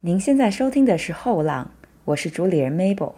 [0.00, 1.72] 您现在收听的是《后浪》，
[2.04, 3.14] 我是主理人 Mabel。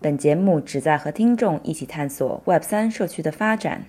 [0.00, 3.84] 本节目旨在和听众一起探索 Web 三社区的发展。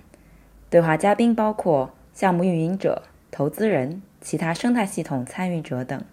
[0.69, 6.03] 对话嘉宾包括项目运营者、投资人、其他生态系统参与者等，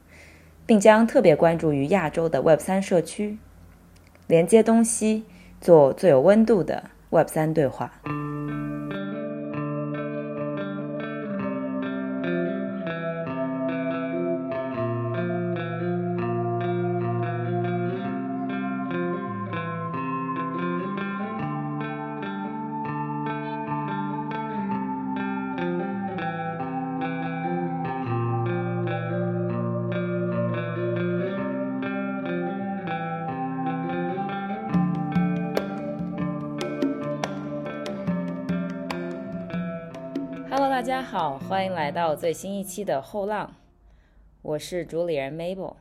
[0.65, 3.37] 并将特别关注于亚洲的 Web 三社区，
[4.29, 5.25] 连接东西，
[5.61, 7.91] 做最有温度的 Web 三对话。
[41.25, 43.57] 好，欢迎来到最新一期的后浪，
[44.43, 45.77] 我是主理人 Mabel。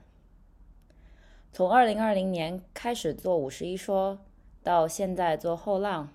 [1.51, 4.19] 从二零二零年开始做五十一说，
[4.63, 6.07] 到现在做后浪，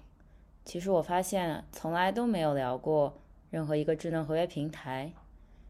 [0.65, 3.19] 其实我发现从来都没有聊过
[3.51, 5.13] 任何一个智能合约平台，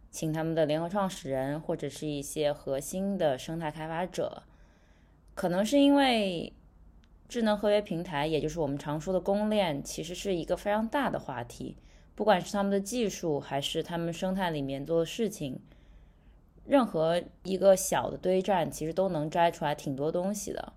[0.09, 4.45] 请他们的联合创始人或者是一些核心的生态开发者，
[5.35, 6.53] 可能是因为
[7.29, 11.77] 智能合约平台，也就是我们常说的公链，其实是一个非常大的话题。
[12.19, 15.61] 不管是他们的技术，还是他们生态里面做的事情，
[16.65, 20.73] 任何一个小的堆栈，其实都能摘出来挺多东西的。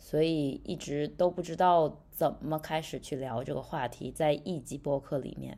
[0.00, 5.56] 所以一直都不知道怎么开始去聊这个话题，在一集播客里面。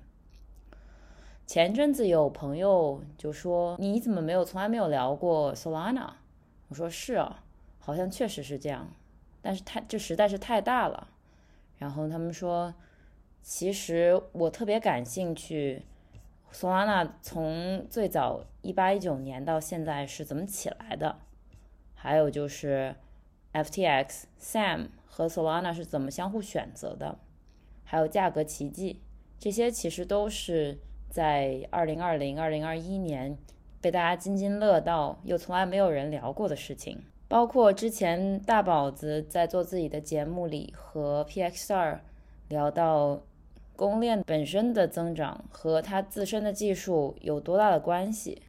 [1.47, 6.11] 前阵子有朋友就说：“你怎么没有从来没有聊过 Solana？”
[6.69, 7.43] 我说：“是啊，
[7.79, 8.91] 好像确实是这样，
[9.41, 11.09] 但是太这实在是太大了。”
[11.81, 12.75] 然后他们说。
[13.49, 15.85] 其实我特别感兴趣
[16.53, 21.21] ，Solana 从最早一八一九年到现在是怎么起来的？
[21.95, 22.97] 还有就是
[23.53, 27.21] FTX、Sam 和 Solana 是怎么相互选择的？
[27.85, 29.01] 还有价格奇迹，
[29.39, 33.39] 这些其实都是在二零二零、二零二一年
[33.81, 37.01] 被大家津津乐道又从来没有人聊过的事情。
[37.29, 42.01] 包括之前大宝子在做自己的节目里和 PXR
[42.49, 43.23] 聊到。
[43.77, 48.43] 公链本身的增长和它自身的技术有多大的关系？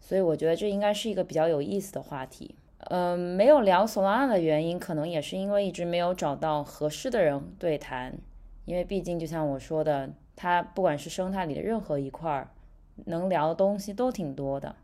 [0.00, 2.54] 所以我觉得这应该是一个比较有意思的话题。
[2.90, 8.18] 嗯，没有聊 Solana 的原因，可能也是因为一直没有找到合适的人对谈。
[8.66, 12.50] 因为毕竟就像我说的，它不管是生态里的任何一块儿，
[13.06, 14.76] 能聊的东西都挺多的。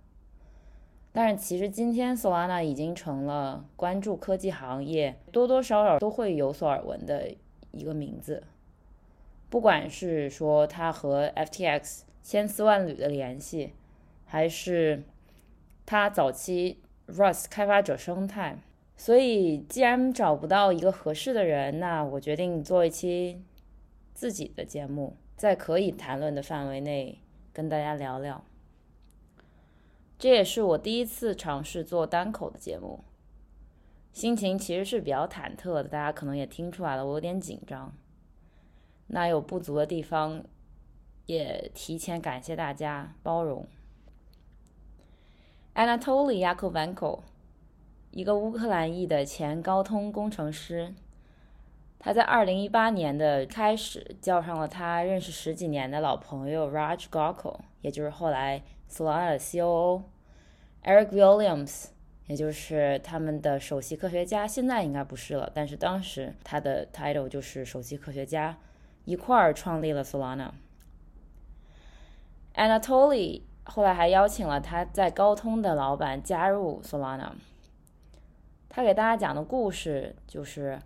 [1.13, 7.31] 但是其实今天 Solana 已经成了关注科技行业多多少少都会有所耳闻的
[7.73, 8.43] 一个名字。
[9.51, 13.75] 不管是说他和 FTX 千丝万缕的联系，
[14.25, 15.03] 还是
[15.85, 18.59] 他早期 Rust 开发者生态，
[18.97, 23.43] 所以既然找不到一个合适的人，那我决定做一期
[24.15, 27.19] 自己的节目，在可以谈论的范围内
[27.53, 28.45] 跟大家聊聊。
[30.17, 33.03] 这也是我第一次尝试做单口的节目，
[34.13, 37.93] 心情其实是比较忐忑的，大家可能也听出来了，我有点紧张。
[39.13, 40.45] 那有不足的地方，
[41.27, 43.67] 也提前感谢大家包容。
[45.75, 47.21] Anatoly Yakovenko，
[48.13, 50.95] 一个乌克兰裔的前高通工程师，
[51.99, 61.87] 他在2018年的开始叫上了他认识十几年的老朋友 Raj g o k o 也就是后来 Solana 的 COO，Eric Williams，
[62.27, 68.57] 也就是他们的首席科学家，现在应该不是了，但是当时他的 title 就是首席科学家。
[69.11, 70.51] 一块儿创立了 Solana。
[72.55, 77.33] Anatoly 后来还邀请了他在高通的老板加入 Solana。
[78.69, 80.79] 他给大家讲的故事就是，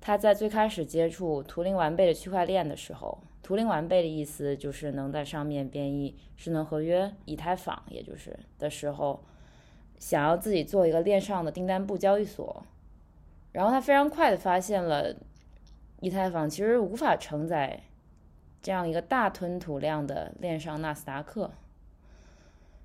[0.00, 9.22] 他在最开始接触图灵完备的区块链的时候，图灵完备的意思就是能在上面编译智能合约、以太坊，也就是的时候，
[9.98, 12.64] 想要自己做一个链上的订单簿交易所，
[13.52, 15.14] 然后他非常快的发现了。
[16.00, 17.80] 以太坊其实无法承载
[18.62, 21.50] 这样一个大吞吐量的链上纳斯达克，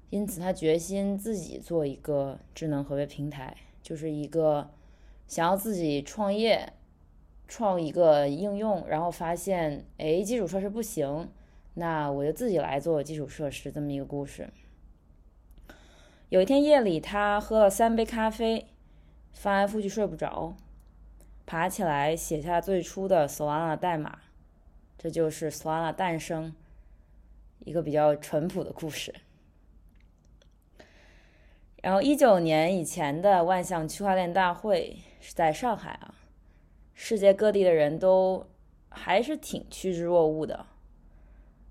[0.10, 4.72] 因此他决心自己做一个智能合约平台，就是一个
[5.28, 6.74] 想要自己创业、
[7.48, 11.30] 创一个应用，然后发现哎基础设施不行，
[11.76, 14.50] 那我就自己来做基础设施这么一个故事。
[16.30, 18.68] 有一天夜里，他喝了三杯咖啡，
[19.32, 20.56] 翻来覆去睡不着。
[21.46, 24.20] 爬起来写下最初的 Solana 代码，
[24.98, 26.54] 这就是 Solana 诞生
[27.60, 29.14] 一个比较淳朴的故事。
[31.82, 36.16] 然后一九年以前的万象区块链大会是在上海啊，
[36.94, 38.48] 世界各地的人都
[38.90, 40.66] 还是挺趋之若鹜的。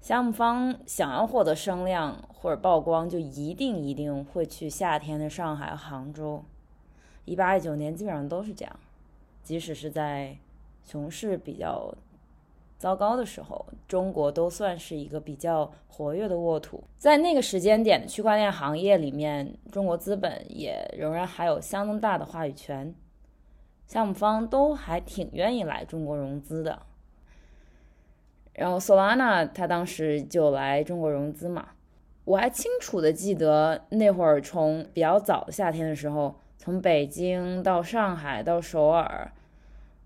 [0.03, 6.45] 项目方想要获得声量或者曝光，就一定一定会去夏天的上海、杭州。
[7.25, 8.81] 一八一九年基本上都是这样，
[9.43, 10.37] 即使是在
[10.85, 11.95] 熊市比较
[12.79, 16.83] 糟糕的时候，中国都算是一个比较活跃的沃土。
[16.99, 22.95] 在那个时间点的区块链行业里面，中国资本也仍然还有相当大的话语权，
[23.87, 26.83] 项目方都还挺愿意来中国融资的。
[28.55, 31.69] 然后，Solana 他当时就来中国融资嘛，
[32.25, 39.33] 我还清楚的记得那会儿从比较早的夏天的时候，从北京到上海到首尔，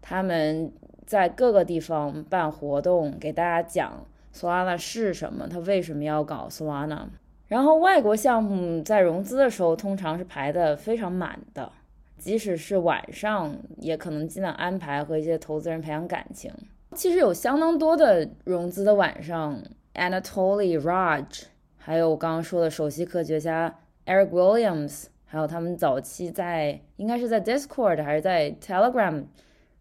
[0.00, 0.72] 他们
[1.04, 7.08] 在各个地方办活动，给大家讲 Solana 是什么，他为什么要搞 Solana。
[7.48, 11.70] 然后外国项目在融资的时候，通常是排的非常满的，
[12.16, 16.50] 即使是晚上，也可能尽量安排和一些投资人培养感情。
[16.94, 19.60] 其实有相当多的融资的晚上
[19.92, 21.42] ，Anatoly Raj，
[21.76, 29.24] 还有我刚刚说的首席科学家 Eric Williams，还有他们早期在应该是在 Discord 还是在 Telegram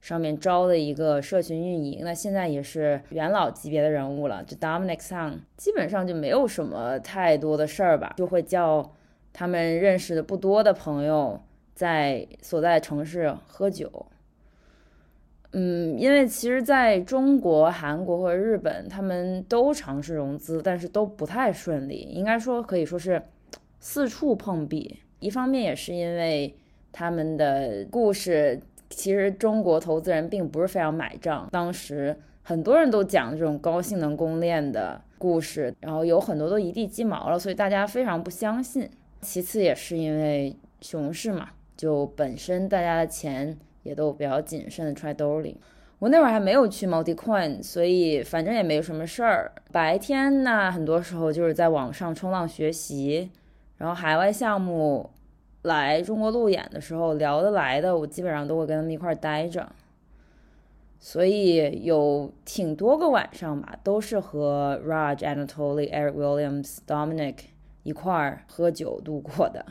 [0.01, 4.43] 上面招的一个社群运营，那现在也是元老级别的人物了。
[4.43, 8.93] 就 Dominic Sun 基本上就没有什么太多的事儿吧，就会叫
[9.33, 11.41] 他们认识的不多的朋友
[11.73, 14.05] 在所在城市喝酒。
[15.53, 21.95] 嗯，因为其实在中国、韩国和日本，他们都尝试融资，但是都不太顺利。
[21.95, 23.21] 应该说可以说是
[23.79, 24.99] 四处碰壁。
[25.25, 26.55] 一方面也是因为
[26.91, 31.47] 他们的故事，其实中国投资人并不是非常买账。
[31.51, 38.89] 当时很多人都讲这种高性能公链的故事，然后有很多都一地鸡毛了，所以大家非常不相信。
[39.21, 43.57] 其次也是因为熊市嘛，就本身大家的钱。
[43.85, 45.55] 也都比较谨慎的揣兜里。
[45.99, 49.51] 我那会儿还没有去 MultiCoin，所以反正也没什么事儿。
[49.71, 53.29] 白天呢，很多时候就是在网上冲浪学习，
[53.77, 55.07] 然后海外项目
[55.65, 59.67] 来中国路演的时候聊得来的，我基本上都会跟他们一块儿待着。
[60.99, 67.35] 所以有挺多个晚上吧，都是和 Raj Anatoly、Eric Williams、Dominic
[67.83, 69.65] 一块儿喝酒度过的。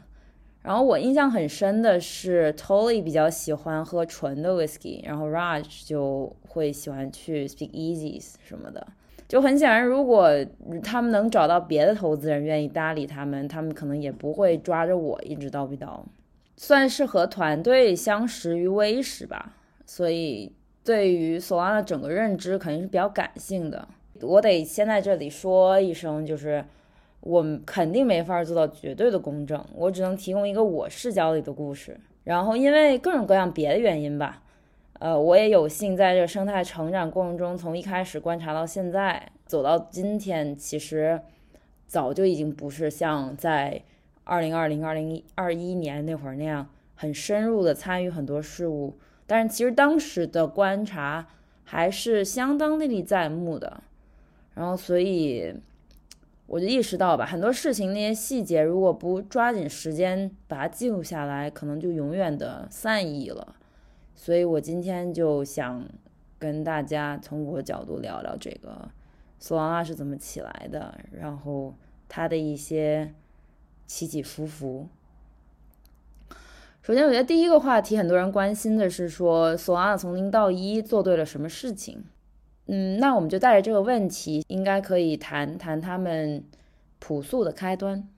[0.63, 8.87] 然后我印象很深的是，Tolly 比较喜欢喝纯的 whisky，然后 Raj 就会喜欢去 Speakeasies 什么的。
[9.35, 10.31] 就很显然，如果
[10.81, 15.99] 他们能找到别的投资人愿意搭理他们，他们可能也不会抓着我一直叨逼叨。
[16.57, 20.53] 算是和团队相识于微时吧，所以
[20.85, 23.89] 对于索拉的整个认知肯定是比较感性的。
[24.23, 26.65] 我得先在这里说一声，就是。
[27.23, 31.99] 我肯定没法做到绝对的公正，我只能提供一个我视角里的故事。
[32.23, 34.43] 然后因为各种各样别的原因吧，
[35.05, 41.21] 呃，我也有幸在这个生态成长过程中，从一开始观察到现在，走到今天，其实
[41.87, 43.83] 早就已经不是像在
[44.25, 48.97] 二零二零、二零二一年那会儿那样很深入的参与很多事物，
[49.27, 51.27] 但是其实当时的观察
[51.65, 53.83] 还是相当历历在目的。
[54.55, 55.55] 然后所以。
[56.47, 63.55] 我就意识到吧，很多事情那些细节，如果不抓紧时间把它记录下来，可能就永远的散佚了。
[64.15, 65.87] 所以我今天就想
[66.39, 68.89] 跟大家从我的角度聊聊这个
[69.39, 71.75] 索朗拉是怎么起来的，然后
[72.09, 73.13] 它的一些
[73.87, 74.89] 起起伏伏。
[76.83, 82.05] 首先，我觉得第一个话题很多人关心的是说索朗拉从零到一做对了什么事情。
[82.67, 86.45] 嗯，那我们就带着这个问题，应该可以谈谈他们
[86.99, 88.09] 朴素的开端。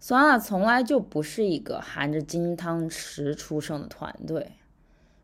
[0.00, 4.52] 索拉从来就不是一个含着金汤匙出生的团队，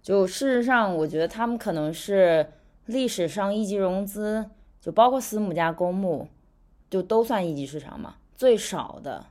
[0.04, 2.46] 就事实上，我觉得他们可能是
[2.84, 6.28] 历史上一级融资，就包括私募加公募，
[6.90, 9.24] 就都算一级市场嘛，最少的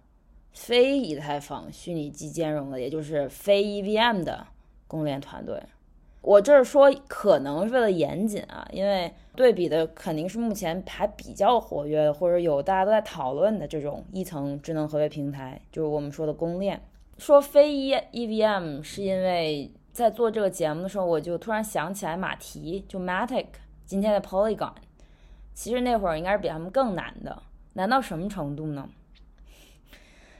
[0.52, 4.48] 非以太坊虚拟机兼容的，也就是非 EVM 的
[4.88, 5.62] 公链团队。
[6.22, 16.82] 我这儿说可能是为了严谨啊，因为对比的肯定是目前还比较活跃的，或者有大家都在讨论的这种一层智能合约平台，就是我们说的公链。
[17.20, 23.46] 说非 E EVM 是因为在做这个节目的时候，我就突然想起来马蹄，就 Matic
[23.86, 24.74] 今天的 Polygon，
[25.54, 28.90] 其实那会儿应该是比他们更难的，难到什么程度呢？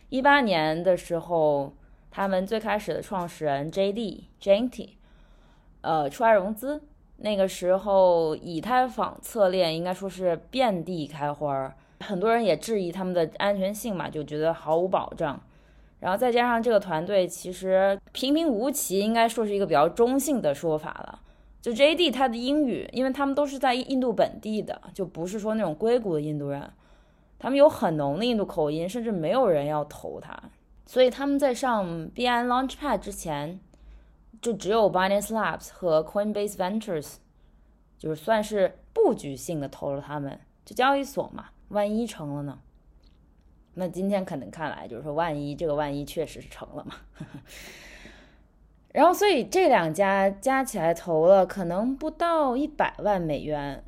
[0.10, 1.74] 一八年的时候，
[2.10, 4.90] 他们最开始的创始人 JD Janty。
[5.82, 6.82] 呃，出来融资
[7.18, 15.40] 那个时候，以太坊侧链应该说是遍地开花，很多人也质疑他们的安全性嘛，就觉得毫无保障。
[16.04, 21.22] 然后再加上这个团队其实平平无奇，应该说是一个比较中性的说法了。
[21.62, 22.12] 就 J.D.
[22.12, 26.70] 他的英语，因为他们都是在印度本地的，就不是说那种硅谷的印度人，
[27.40, 30.38] 他们有很浓的印度口音，甚至没有人要投他。
[30.86, 33.58] 所以他们在上 b n Launchpad 之前，
[34.42, 37.14] 就只有 Binance Labs 和 Coinbase Ventures，
[37.98, 40.38] 就是算是布局性的投了他们。
[40.66, 42.60] 就交易所嘛，万一成了呢？
[43.76, 46.96] 那今天可能看来就是说，万一这个万一确实是成了嘛？
[48.94, 53.84] 然后，所以这两家加起来投了可能不到一百万美元。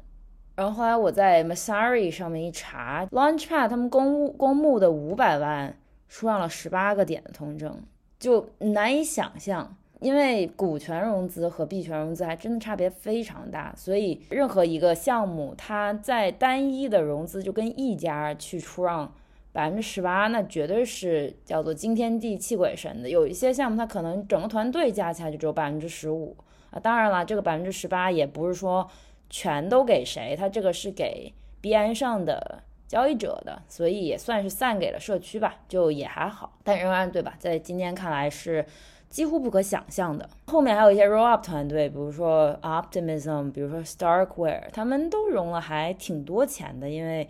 [0.55, 5.77] 然后后来我在 Masari 上面一查，Launchpad 他们公公募的五百万
[6.09, 7.83] 出让了十八个点的通证，
[8.17, 9.77] 就难以想象。
[9.99, 19.13] 因为股权融资和币权融资还真的差别非常大，所以任何一个项目它在单一的融资就跟一家去出让。
[19.55, 23.07] 百分之十八，那绝对是叫做惊天地泣鬼神的。
[23.07, 26.35] 有一些项目，它可能整个团队加起来就只有百分之十五
[26.71, 26.77] 啊。
[26.77, 28.85] 当然了，这个百分之十八也不是说
[29.29, 36.57] 全都给谁，它这个是给边上的交易者的，所以也算是散给了社区吧，就也还好。
[36.61, 38.65] 但仍然对吧，在今天看来是
[39.07, 40.29] 几乎不可想象的。
[40.47, 47.25] 后面还有一些 roll up 团队，比如说 Optimism，比如说 Starkware，他们都融了还挺多钱的，因为。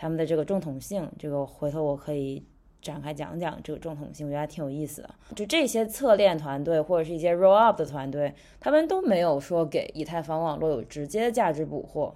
[0.00, 2.42] 他们的这个正统性，这个回头我可以
[2.80, 5.14] 展开讲讲这个正统性，我觉得还挺有意思的。
[5.36, 12.14] 就这些侧链团队或者是一些 roll up 的团队，他们都没有说给以太坊网络有直接的价值捕获，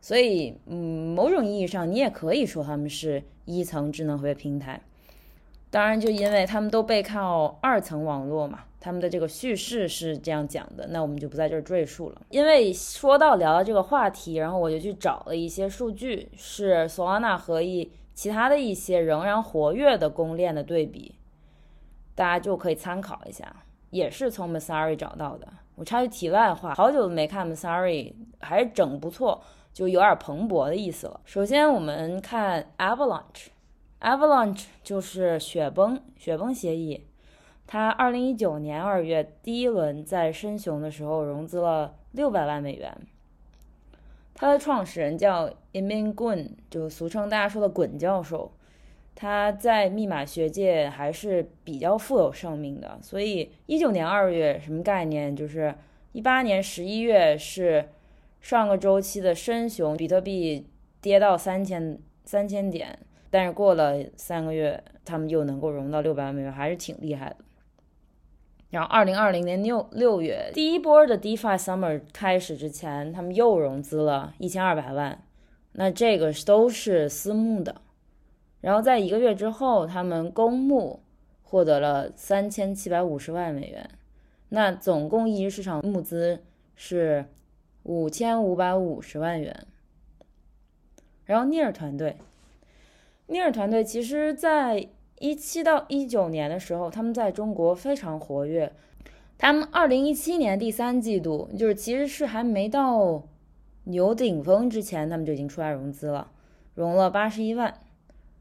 [0.00, 4.80] 所以，嗯，某种意义上你也可以说他们是一层智能合约平台。
[5.72, 8.58] 当然，就因为他们都背靠二层网络嘛。
[8.78, 12.20] 他们的这个叙事是这样讲的，那我们就不在这儿赘述了。
[12.28, 21.14] 因为说到聊到这个话题，然后我就去找了一些数据，是 Solana 和一其他的一些仍然活跃的公链的对比，
[22.14, 23.56] 大家就可以参考一下。
[23.88, 25.48] 也是从 m a s a r i 找到的。
[25.76, 29.40] 我插句题外话，好久没看 m a s a r i 还是整不错，
[29.72, 31.20] 就有点蓬勃的意思了。
[31.24, 33.46] 首先我们看 Avalanche
[34.02, 37.06] Avalanche 就是雪崩，雪崩协议。
[37.68, 42.92] 他二零一九年二月第一轮在深熊的时候融资了六百万美元。
[44.34, 48.50] 他的创始人叫 Emin Gun，就俗称大家说的“滚教授”。
[49.14, 52.98] 他在密码学界还是比较富有盛名的。
[53.02, 55.36] 所以一九年二月什么概念？
[55.36, 55.72] 就是
[56.10, 57.90] 一八年十一月是
[58.40, 60.66] 上个周期的深熊，比特币
[61.00, 62.98] 跌到三千三千点，
[63.32, 67.36] 但是过了三个月，他们又能够融到六百万美元，还是挺厉害的。
[68.68, 75.24] 然后，二零二零年六六月，第一波的 DeFi Summer 开始之前，他们又融资了一千二百万，
[75.72, 77.80] 那这个都是私募的。
[78.60, 81.00] 然后在一个月之后，他们公募
[81.42, 83.90] 获得了三千七百五十万美元，
[84.50, 86.42] 那总共一级市场募资
[86.76, 87.24] 是
[87.84, 89.66] 五千五百五十万元。
[91.24, 92.18] 然后 Near 团队
[93.32, 94.86] ，Near 团队其实，在
[95.18, 98.70] 一七到一九年的时候，他们在中国非常活跃。
[99.38, 103.22] 他们二零一七年第三季度，就是其实是还没到
[103.84, 106.30] 牛顶峰之前，他们就已经出来融资了，
[106.74, 107.74] 融了八十一万。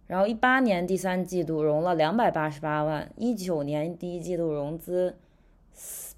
[0.08, 5.16] 然后一八年第三季度融了两百八十八万，一九年第一季度融资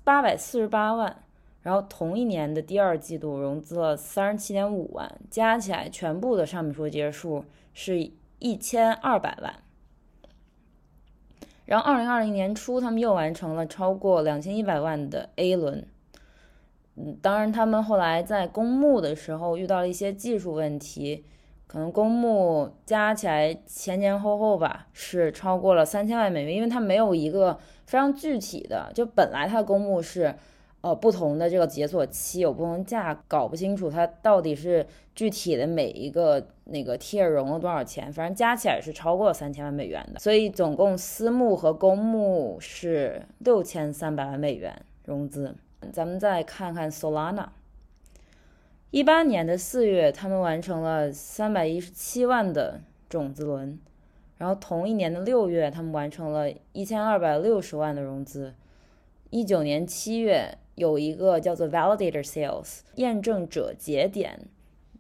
[0.04, 1.24] 八百四十八万，
[1.62, 8.12] 然后同一年的第二季度融资了三十七点五万，加起来全部的上面说这些数是
[8.44, 9.56] 一千二百万。
[11.66, 15.88] 然后，二零二零年初，他们又完成了超过两千一百万的 A 轮。
[16.98, 21.24] 嗯，当然，他们后来在公募的时候遇到了一些技术问题，
[21.66, 30.36] 可能公募加起来前前后后吧是超过了三千万美元，因为它没有一个非常具体的，就本来它的公募是。
[30.84, 34.86] 呃，不同的这个解锁期有不同价，搞不清楚它到底是
[35.16, 40.20] 具体的每一个那个 tier 融了多少钱，反正加起来是超过三千万美元的。
[40.20, 45.56] 所以总共私募和公募是六千三百万美元融资。
[45.94, 47.48] 咱们再看看 Solana，
[48.92, 53.80] 一八年的四月，他们完成了三百一十七万的种子轮，
[54.38, 58.54] 然后同一年的六月，他们完成了一千二百六十万的融资。
[59.30, 60.58] 一九年七月。
[60.76, 64.48] 有一个叫做 Validator Sales 验证者节点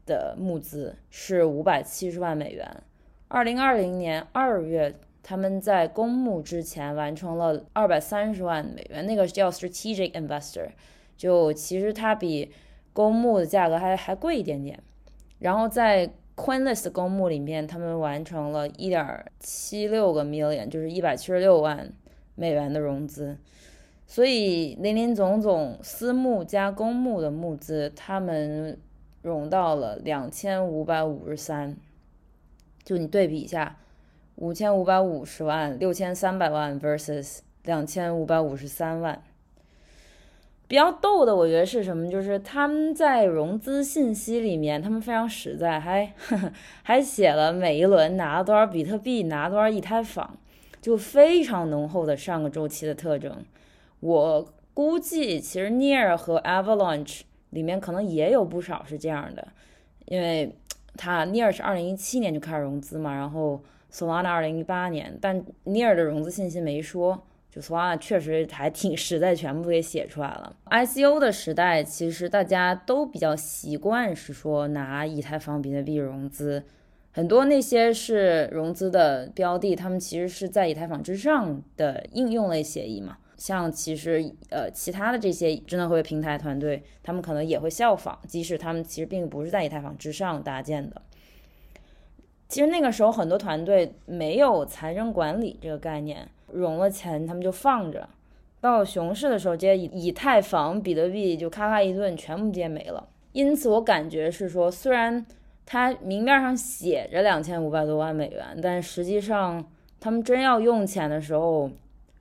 [0.05, 2.83] 的募资是五百七十万美元。
[3.27, 10.69] 二零二零年二月，他们在公募之前完成了二百三十万美元，那个叫 Strategic Investor，
[11.17, 12.51] 就其实它比
[12.91, 14.79] 公募的价格还还贵一点点。
[15.39, 21.91] 然后在 Quinless 公募里面，他们完成了一点七六个 million，就是一百七十六万
[22.35, 23.37] 美元的融资。
[24.13, 28.77] 所以林林总总私募加公募的募资，他们
[29.23, 31.75] 融到了两千五百五十三。
[32.83, 33.75] 就你对比一下，
[34.35, 39.19] 五千五百五十万、六千三百万 versus 两千五百五十三万。
[40.67, 42.07] 比较逗的，我觉得是什么？
[42.07, 46.13] 就是他们在融资信息里面，他们非常实在，还
[46.83, 50.37] 还写了每一轮拿了多少比特币，拿多少以太坊，
[50.79, 53.43] 就非常浓厚的上个周期的特征。
[54.03, 59.47] 我估计，其实 Near 和 Avalanche 里面可能也有不少是这样的，
[60.05, 60.53] 因为
[60.97, 67.23] 它 Near 是二零一七年就开始融资嘛，然后 Solana 二零一八年，但 Near 的融资信息没说。
[67.49, 70.55] 就 Solana 确实还挺实在，全部给写出来了。
[70.71, 76.63] ICO 的时代，其实大家都比较习惯是说拿以太坊、比特币融资，
[77.11, 83.19] 很多那些是融资的标的，他们其实是在以太坊之上的应用类协议嘛。
[83.43, 91.01] 像其实呃其他的这些智能合约平台团队，他们可能也会效仿，即使他们其实并不是在以太坊之上搭建的。
[92.47, 96.25] 其实那个时候很多团队没有财政管理这个概念。
[96.53, 98.07] 融了钱，他们就放着，
[98.61, 103.05] 到熊市的时候，这些以以太坊、比特币就咔咔一顿，全部接没了。
[103.33, 105.25] 因此，我感觉是说，虽然
[105.65, 109.69] 它明面上写着两千五百多万美元，但实际上
[109.99, 111.69] 他们真要用钱的时候，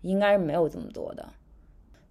[0.02, 1.30] 应该是没有这么多的。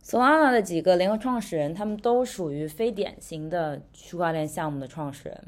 [0.04, 5.48] Solana 的几个联合创始人，他们都属于非典型的区块链项目的创始人，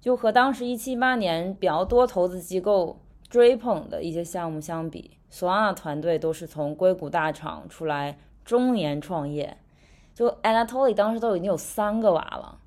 [0.00, 5.18] 就和当时一七八年比较多投资机构追捧的一些项目相比。
[5.30, 9.58] ，Solana 团队都是从硅谷大厂出来，中年创业。
[10.14, 12.58] 就 Anatoly 当时都已经有三个娃了，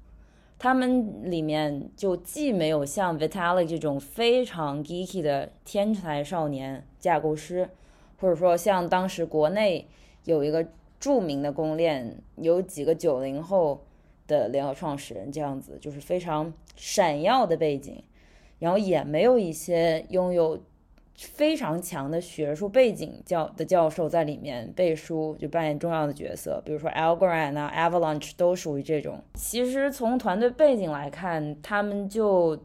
[0.57, 7.69] 他们里面就既没有像 Vitalik 这种非常 geeky 的天才少年架构师，
[8.17, 9.87] 或者说像当时国内
[10.23, 10.67] 有一个
[10.99, 13.85] 著名的公链，有几个九零后
[14.27, 18.03] 的联合创始人这样子，就是非常闪耀的背景，
[18.59, 20.59] 然后也没有一些拥有。
[21.17, 26.61] 非常强的学术背景教的教授在里面背书，就扮演重要的角色。
[26.65, 29.23] 比如说 Algorand 啊，Avalanche 都属于这种。
[29.33, 32.59] 其实从团队背景来看，他们就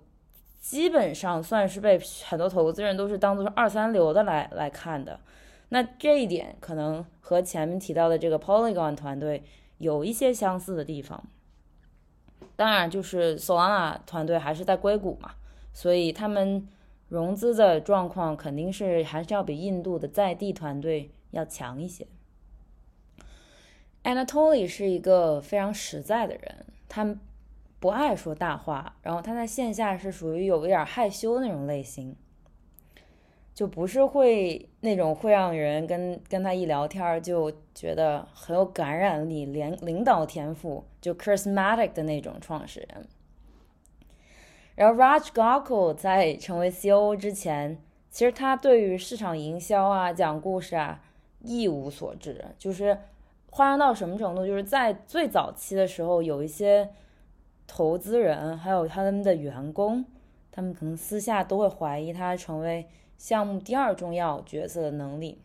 [0.58, 5.20] 基本上算是被很多投资人都是当做是二三流的来来看的。
[5.70, 9.42] 那这一点可能和前面提到的这个 Polygon 团队
[9.78, 11.24] 有一些相似的地方。
[12.54, 15.32] 当然，就是 Solana 团队还是在硅谷嘛，
[15.72, 16.68] 所以他们。
[17.10, 22.06] 融资的状况肯定是还是要比印度的在地团队要强一些。
[24.04, 27.16] Anatoly 是一个非常实在的人，他
[27.80, 32.14] 不爱说大话，然后他在线下是属于有一点害羞那种类型，
[33.60, 43.06] 就不是会那种会让人跟跟他一聊天就觉得很有感染力、领领导天赋就 charismatic 的那种创始人。
[44.76, 47.76] 然后 Raj g a k u l 在成为 CEO 之前，
[48.08, 51.02] 其实他对于市场营销啊、讲故事啊
[51.40, 52.42] 一无所知。
[52.58, 52.96] 就是
[53.50, 54.46] 夸张到什么程度？
[54.46, 56.88] 就是在最早期的时候，有一些
[57.66, 60.02] 投资人还有他们的员工，
[60.50, 62.86] 他们可能私下都会怀疑他成为
[63.20, 65.36] 项目第二重要角色的能力。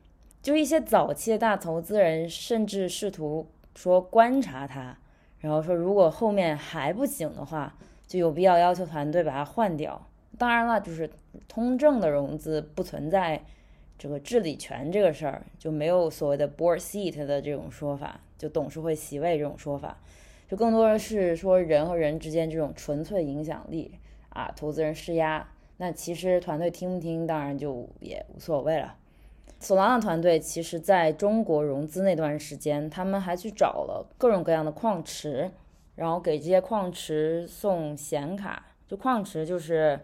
[0.42, 4.98] 就一些早期的大投资人，甚至试图说观察他，
[5.40, 7.76] 然后说如果后面还不行的话。
[8.08, 10.00] 就有必要要求团队把它换掉。
[10.38, 11.10] 当然了，就是
[11.48, 13.42] 通证的融资不存在
[13.98, 19.98] 这个治理权这个事儿，就没有所谓的 board seat 的这种说法，就董事会席位这种说法，
[20.48, 23.96] 就更多的是说人和人之间这种纯粹影响力
[24.30, 25.50] 啊，投资人施压。
[25.78, 28.96] 那其实团队听不听，当然就也无所谓了。
[29.60, 35.52] 索拉纳团队其实在中国融资那段时间，他们还去找了各种各样的矿池。
[35.96, 39.98] 然后给这些矿池送显卡，就矿池就是，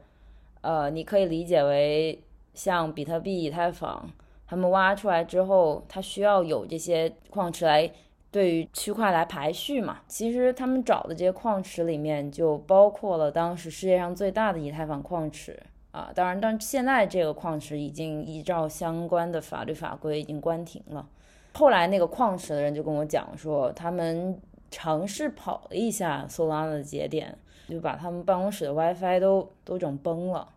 [0.62, 4.10] 呃，你可以理解为像比特币、以太坊，
[4.48, 7.92] 他们挖出来之后，它需要有这些矿池来
[8.32, 10.00] 对于区块来排序嘛。
[10.08, 16.12] 其实他们找的这些矿池里面就包括了当时世界上最大的以太坊矿池啊。
[16.16, 21.08] 当然，但现在这个矿池已经依照相关的法律法规已经关停了。
[21.54, 24.40] 后来那个矿池的人就跟我讲说，他们。
[24.74, 30.48] 尝试跑了一下 Solana 的节点，就把他们办公室的 WiFi 都都整崩了，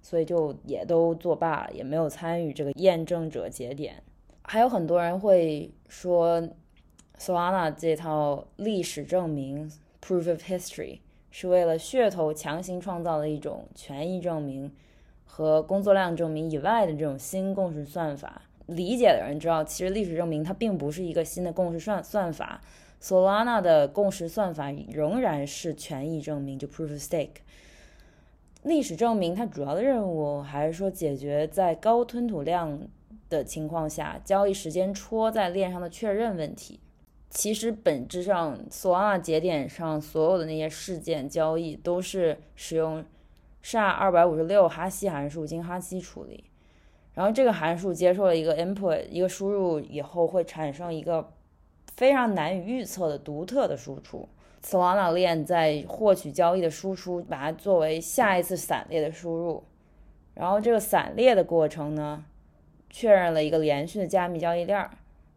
[0.00, 4.02] 所以就也都作罢，也没有参与这个验证者节点。
[4.44, 6.42] 还有很多人会说
[7.22, 9.70] ，Solana 这套历史证明
[10.04, 10.98] （Proof of History）
[11.30, 14.72] 是为了噱头强行创造了一种权益证明
[15.24, 18.42] 和工作量证明以外的这种新共识算法。
[18.66, 22.60] 理解的人知道，其实历史证明它并不是一个新的共识算算法。
[23.00, 27.42] Solana 的共识算法仍然是权益证明，就 Proof of Stake。
[28.64, 32.80] 历史证明它主要的任务还是说解决在高吞吐量
[33.28, 36.78] 的情况下交易时间戳在链上的确认问题。
[37.34, 43.02] 其实本质上，Solana 节点上所有的那些事件交易都是使用
[43.64, 46.44] SHA 二百五十六哈希函数经哈希处理。
[47.14, 51.32] 然后这个函数接受了一个 input，一个输入以后会产生一个
[51.94, 54.28] 非常难以预测的独特的输出。
[54.62, 59.64] Solana 链在获取交易的输出，把它作为下一次散列的输入。
[60.34, 62.26] 然后这个散列的过程呢，
[62.90, 64.90] 确认了一个连续的加密交易链儿，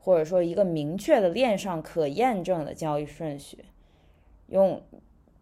[0.05, 3.65] 或者说一个明确的链上可验证的交易顺序。
[4.49, 4.79] 用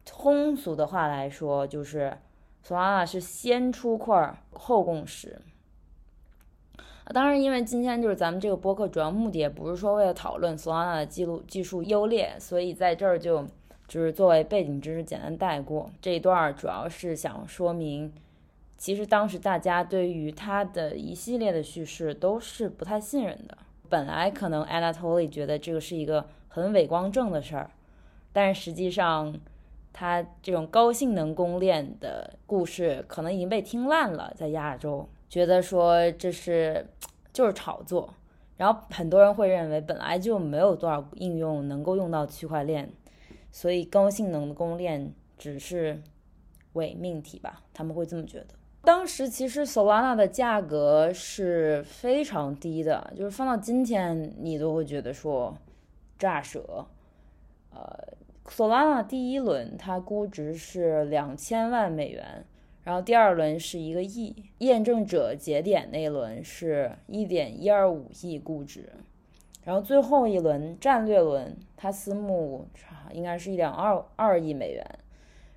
[0.05, 2.17] 通俗的话来说，就是
[2.65, 5.41] Solana 是先出块后共识。
[7.07, 13.45] 当然，因为今天就是咱们这个播客主要目的也不是说为了讨论 Solana 的记录技术优劣，所以在这儿就
[13.89, 15.91] 就是作为背景知识简单带过。
[16.01, 18.13] 这一段主要是想说明，
[18.77, 23.57] 其实当时大家对于他的一系列的叙事都是不太信任的。
[23.89, 27.69] 本来可能 Anatoly 觉得这个是一个很伟光正的事儿，
[28.31, 29.39] 但是实际上
[29.91, 35.07] 他这种高性能公链的故事可能已经被听烂了，在亚洲。
[35.29, 36.87] 觉得说这是
[37.31, 38.13] 就是炒作，
[38.55, 42.91] 然后很多人会认为本来就没有多少应用能够用到区块链，
[43.51, 46.01] 所以高性能的公链只是
[46.73, 47.63] 伪命题吧？
[47.73, 48.47] 他们会这么觉得。
[48.83, 55.57] 当时其实 Solana 的价格是非常低的，就是放到今天你都会觉得说
[56.19, 56.85] 炸舌。
[57.71, 57.97] 呃
[58.45, 62.45] ，Solana 第一轮它估值是两千万美元。
[62.83, 68.89] 然后第二轮是一个亿，验证者节点那一轮是一点一二五亿估值，
[69.63, 72.67] 然后最后一轮战略轮，它私募
[73.13, 74.85] 应该是一点二二亿美元，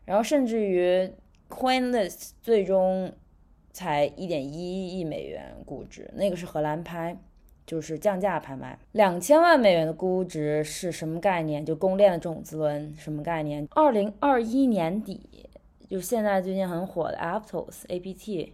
[0.05, 1.11] 然后甚至于
[1.49, 3.13] Coinlist 最终
[3.73, 7.17] 才一点一亿美元估值，那个是荷兰拍，
[7.67, 11.65] 就是降价拍卖，两千万美元的估值是什么概念？
[11.65, 13.67] 就公链的种子轮什么概念？
[13.71, 15.49] 二零二一年底。
[15.89, 18.51] 就现在最近很火的 Aptos APT，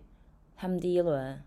[0.55, 1.41] 他们第一轮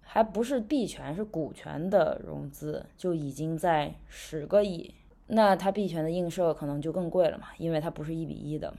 [0.00, 4.94] 还不是币权，是股权的融资就已经在十个亿，
[5.26, 8.72] 那它币权的映射可能就更贵了嘛，因为它不是一比一的。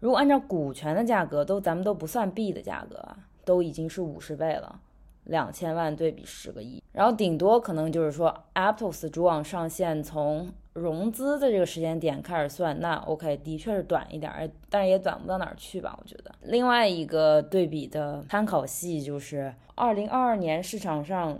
[0.00, 3.00] 如果按照股权的价格，都咱们都不算币的价格，
[3.44, 4.80] 都已经是五十倍了。
[5.24, 15.94] 两千万对比十个亿，然后顶多可能就是说，Aptos 主网上线从融资的这个时间点开始算，那 OK，的确是短一点，但是也短不到哪儿去吧？
[16.00, 16.34] 我觉得。
[16.44, 21.38] 另外一个对比的参考系就是二零二二年市场上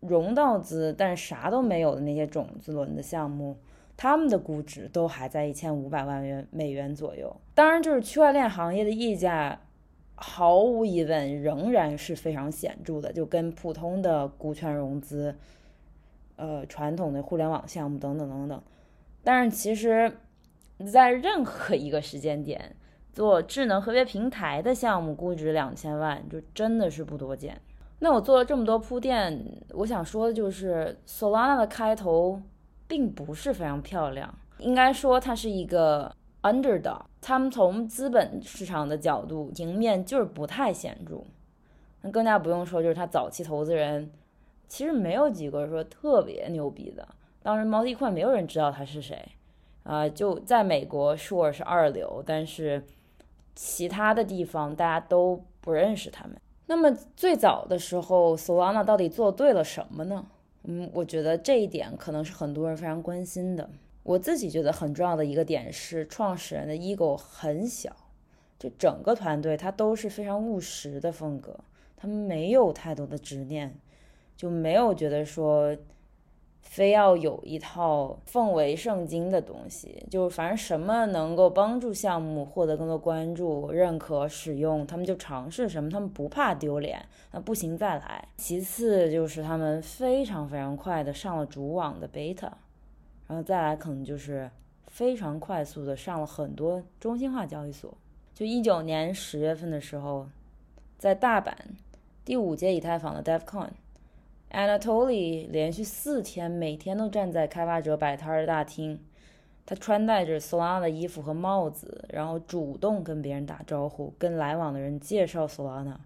[0.00, 3.56] 融到资但啥都没有的那些种子轮的项目，
[3.98, 7.36] 他们的估值都还在一千五百万元美元左右。
[7.54, 9.60] 当然，就是区块链行业的溢价。
[10.20, 15.32] 毫无疑问，仍然是非常显著的，就跟普通的股权融资，
[16.34, 18.60] 呃，传统的互联网项目等等等等。
[19.22, 20.12] 但是其实，
[20.92, 22.74] 在任何一个时间点
[23.12, 27.60] 做智能合约平台的项目，估值两千万，就真的是不多见。
[28.00, 32.42] 那我做了这么多铺垫，我想说的就是，Solana 的开头
[32.88, 36.12] 并不是非常漂亮，应该说它是一个。
[36.40, 41.24] Underdog，他们从资本市场的角度，赢面就是不太显著。
[42.00, 44.08] 那更加不用说，就是他早期投资人
[44.68, 47.06] 其实没有几个说特别牛逼的。
[47.42, 49.20] 当时毛地块没有人知道他是谁
[49.82, 52.84] 啊，就在美国，Sure 是二流，但是
[53.56, 56.40] 其他的地方大家都不认识他们。
[56.66, 60.24] 那么最早的时候，Solana 到底做对了什么呢？
[60.70, 63.70] 嗯，我觉得这一点可能是很多人非常关心的。
[64.02, 67.96] 我自己觉得很重要的一个点是，创始人的 ego 很小，
[68.58, 71.58] 就整个团队他都是非常务实的风格，
[71.96, 73.74] 他们没有太多的执念，
[74.36, 75.74] 就没有觉得说
[76.68, 88.28] 非要有一套奉为圣经的东西，就是反正什么能够帮助项目获得更多关注、认可、使用，他们就尝试什么，他们不怕丢脸，那不行再来。
[88.36, 92.50] 其次就是他们非常非常快的上了主网的 beta。
[93.26, 94.50] 然后再来，可能就是
[94.86, 97.92] 非常快速的上了很多中心化交易所。
[98.34, 100.28] 就一九年十月份的时候，
[100.96, 101.52] 在大阪
[102.24, 103.68] 第五届以太坊的 DevCon
[104.50, 108.98] Anatoly 连续四天每天都站在开发者摆摊的大厅，
[109.66, 115.96] 他穿戴着 Solana 的衣服和帽子，然后主动跟别人打招呼，跟来往的人介绍 Solana。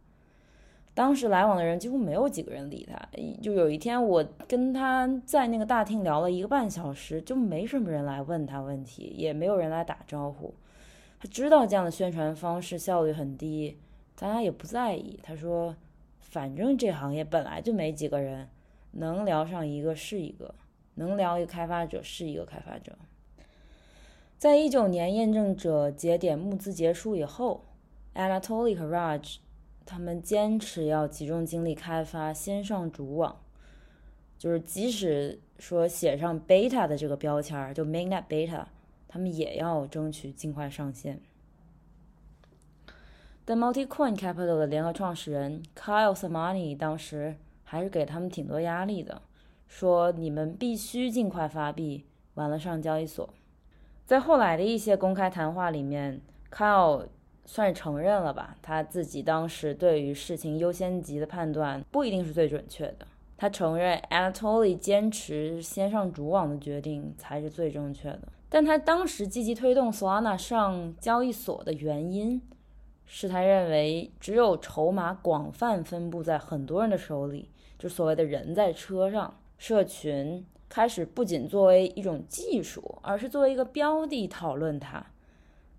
[0.94, 3.00] 当时来往的人几乎没有几个人理他。
[3.40, 10.52] 就有一天，我跟他在那个大厅聊了一个半小时，就没什么人来问他问题，也没有人来打招呼。
[11.18, 13.78] 他知道这样的宣传方式效率很低，
[14.16, 15.18] 大家也不在意。
[15.22, 15.74] 他说
[16.32, 18.48] ：“反正这行业本来就没几个人，
[18.92, 20.54] 能聊上一个是一个，
[20.94, 22.96] 能聊一个开发者是一个开发者。”
[24.38, 27.66] 在一九年验证者节点募资结束以后
[28.14, 29.36] ，Anatoly 和 Raj。
[29.84, 33.42] 他们坚持要集中精力开发先上主网，
[34.38, 38.64] 就是即使说写上 beta 的这个标签儿，就 mainnet beta，
[39.06, 41.20] 他们也要争取尽快上线。
[43.44, 49.22] 但 Multicoin Capital 的联合创始人 Kyle Samani 当时还是给他们挺多压力的，
[49.66, 53.28] 说你们必须尽快发币，完了上交易所。
[54.04, 57.06] 在后来的一些公开谈话里面，Kyle。
[57.44, 62.98] 算是承认了吧，他自己当时对于事情优先级的判断不一定是最准确的。
[63.36, 72.40] 他承认 Anatoly 坚持先上主网的决定才是最正确的，但他当时积极推动 Solana 上交易所的原因，
[73.14, 85.04] 是他认为只有筹码广泛分布在很多人的手里，就所谓的人在车上，社群开始不仅作为一种技术，而是作为一个标的讨论它。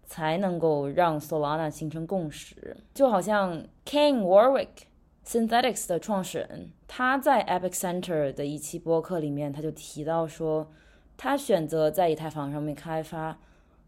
[0.05, 4.83] 才能够让 Solana 形成共识，就好像 King Warwick
[5.25, 10.69] Synthetics 的创始人，他在 Epic Center 的一期播客里面，他就提到说，
[11.17, 13.39] 他选择在以太坊上面开发，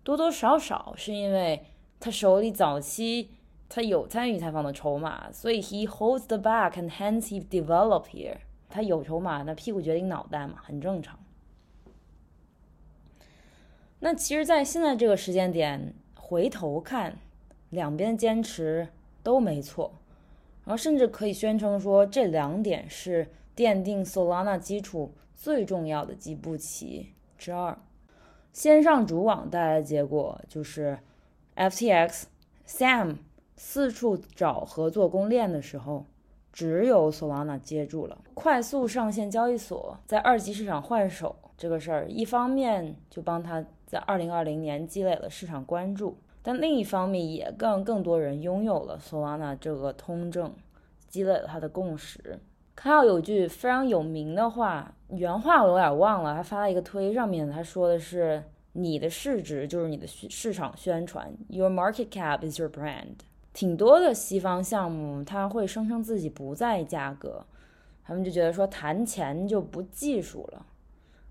[0.03, 1.63] 多多少少是因为
[1.99, 3.29] 他手里早期
[3.67, 8.37] 他有参与采访的筹码，所以 he holds the back and hence he develop here。
[8.69, 11.19] 他有筹码，那屁股决定脑袋嘛，很正常。
[13.99, 15.93] 那其实，在现在这个时间点。
[16.27, 17.19] 回头看，
[17.69, 18.87] 两边坚持
[19.21, 19.93] 都没错，
[20.63, 27.77] 然后甚至可以宣称说，这两点是奠定 Solana 基础最重要的几步棋之二。
[28.51, 30.97] 先上主网带来的结果就是
[31.55, 32.23] FTX
[32.65, 33.17] Sam
[33.57, 36.05] 四处找合作公链的时候，
[36.51, 38.17] 只有 Solana 接住了。
[38.33, 43.65] 快速上线交易所，在二级市场换手这个事儿，一方面就帮他。
[43.87, 50.51] 在二零二零年积累了市场关注，但另一方面也更更多人拥有了 Solana 这个通证，
[51.07, 52.39] 积累了它的共识。
[52.75, 63.17] 卡奥有句非常有名的话，原话我有点忘了，他发了一个推，上面他说的是：“你的市值就是你的市场宣传，Your market cap is your brand。”
[63.55, 67.45] 挺多的西方项目他会声称自己不在意价格，
[68.03, 70.65] 他们就觉得说谈钱就不技术了。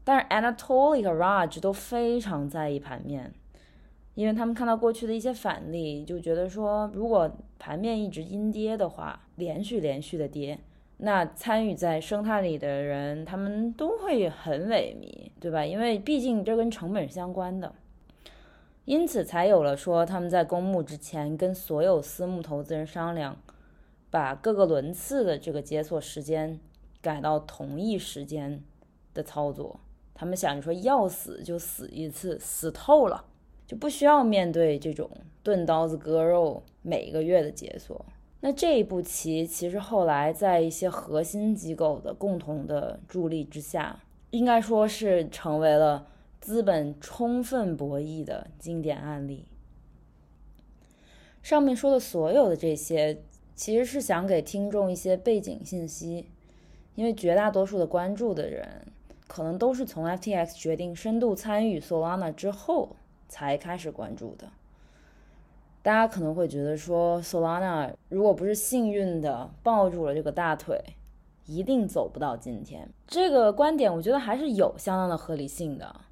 [0.03, 3.31] 但是 Anatoly 和 Raj 都非常在意盘面，
[4.15, 10.59] 因为他们看到过去的一些反例，就觉得说，如果盘面一直阴跌的话，连续连续的跌，
[10.97, 15.63] 那参与在生态里的人，他们都会很萎靡，对吧？
[15.63, 17.75] 因为毕竟这跟成本相关的，
[18.85, 23.37] 因此才有了说他们在公募之前跟所有私募投资人商量，
[24.11, 26.61] 把各个轮次的这个解锁时间
[27.01, 28.63] 改到同一时间
[29.15, 29.81] 的操作。
[30.13, 33.25] 他们想着说，要死就死一次，死透了，
[33.67, 35.11] 就不需要面对这种
[35.43, 38.05] 钝刀子割肉每个月的解锁。
[38.41, 43.99] 那这一步棋，其实后来在一些核心机构的共同的助力之下，
[44.31, 46.07] 应该说是成为了
[46.45, 49.47] 资本充分博弈的经典案例。
[51.43, 53.23] 上面说的所有的这些，
[53.55, 56.29] 其实是想给听众一些背景信息，
[56.97, 58.83] 因为绝大多数的关注的人。
[59.27, 62.95] 可能都是从 FTX 决定深度参与 Solana 之后
[63.27, 64.47] 才开始关注的。
[65.81, 70.79] 大家可能会觉得说，Solana 如果不是幸运的抱住了这个大腿，
[71.47, 72.87] 一定走不到今天。
[73.07, 76.03] 这个观点我觉得还是有相当的合理性的。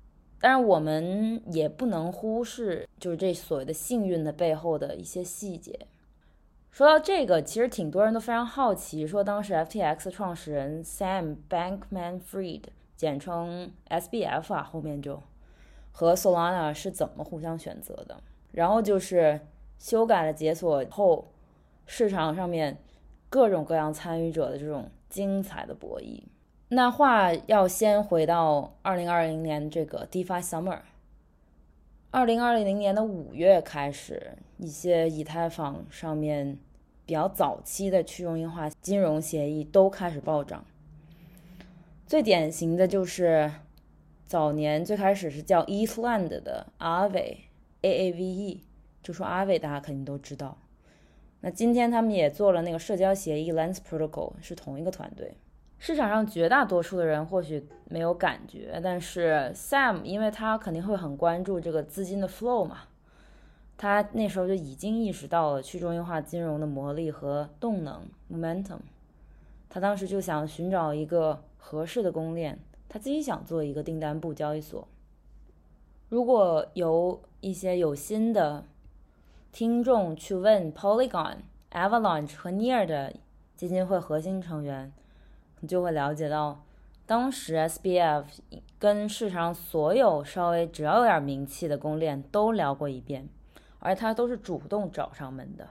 [0.43, 5.87] 但是我们也不能忽视，就是这所谓的幸运的背后的一些细节。
[6.73, 12.65] 说到这个，其实挺多人都非常好奇，说当时 FTX 创始人 Sam Bankman-Fried。
[12.97, 15.23] 简称 SBF 啊，后面就
[15.91, 18.23] 和 Solana 是怎么互相选择的？
[18.53, 19.41] 然后就是
[19.79, 21.33] 修改了解锁后，
[21.87, 22.79] 市场上面
[23.29, 26.23] 各种各样参与者的这种精彩的博弈。
[26.75, 30.79] 那话要先回到2020年这个 DeFi Summer。
[32.13, 36.59] 2020年的五月开始，一些以太坊上面
[37.05, 40.65] 比较早期的去中心化金融协议都开始暴涨。
[42.07, 43.53] 最典型的就是
[44.25, 47.37] 早年最开始是叫 Eastland 的 Aave
[47.83, 48.65] A A V E，
[49.03, 50.57] 就说 Aave 大家肯定都知道。
[51.43, 55.35] 那今天他们也做了那个社交协议 Lens Protocol，是同一个团队。
[55.85, 62.83] 市场上绝大多数的人或许没有感觉，但是 Sam 因为他肯定会很关注这个资金的 flow 嘛，
[63.77, 68.79] 他那时候就已经意识到了去中心化金融的魔力和动能 momentum。
[69.69, 74.87] 他当时就想寻找一个合适的公链，他自己想做一个订单部交易所。
[76.09, 78.65] 如果有一些有心的
[79.51, 81.39] 听众去问 Polygon、
[81.73, 83.13] Avalanche 和 Near 的
[83.57, 84.93] 基金会核心成员。
[85.63, 86.65] 你就会了解到，
[87.07, 88.25] 当时 SBF
[88.79, 93.29] 跟市场所有稍微只要有点名气的公链都聊过一遍，
[93.79, 95.71] 而他都是主动找上门的。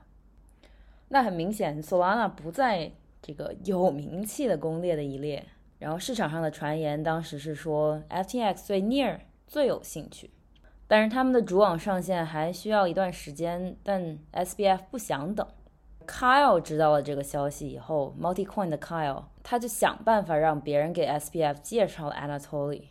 [1.09, 5.45] 那很明显，Solana 不在这个有名气的公链的一列。
[5.77, 10.29] 然后市场上的传言当时是说 FTX 对 Near 最有兴趣，
[10.87, 15.45] 但是他们的主网上线还需要一段时间，但 SBF 不想等。
[16.11, 22.83] Kyle 知道了这个消息以后，MultiCoin 的 Kyle 他就想办法让别人给 SBF 介绍了 Anatoly。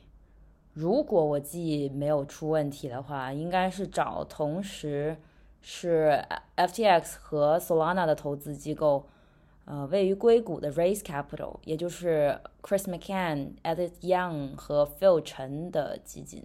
[0.72, 5.18] 如果我记忆没有出问题的话，应该是找同时
[5.61, 6.24] 是
[6.56, 9.06] FTX 和 Solana 的投资机构，
[9.66, 16.42] 呃，位于硅谷的 Raise Capital，也就是 Chris McCann、Ed Young 和 Phil Chen 的基金。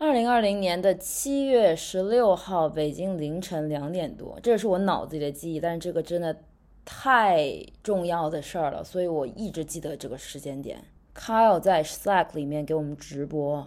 [0.00, 6.36] 二零二零年的七月十六号，北京凌晨两点多，这是我脑子里的记忆，但是这个真的
[6.84, 10.84] 太重要的事儿了，所以我一直记得这个时间点。
[11.14, 13.66] Kyle 在 Slack 里面给我们直播，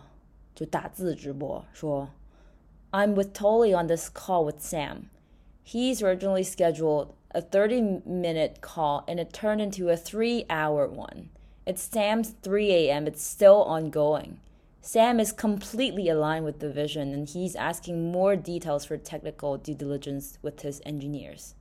[0.54, 2.10] 就打字直播说：“
[2.91, 5.06] I'm with Tolly on this call with Sam.
[5.65, 11.30] He's originally scheduled a 30-minute call, and it turned into a three-hour one.
[11.65, 13.08] It's Sam's 3 a.m.
[13.08, 14.38] It's still ongoing.”
[14.87, 19.75] Sam is completely aligned with the vision and he's asking more details for technical due
[19.75, 21.53] diligence with his engineers.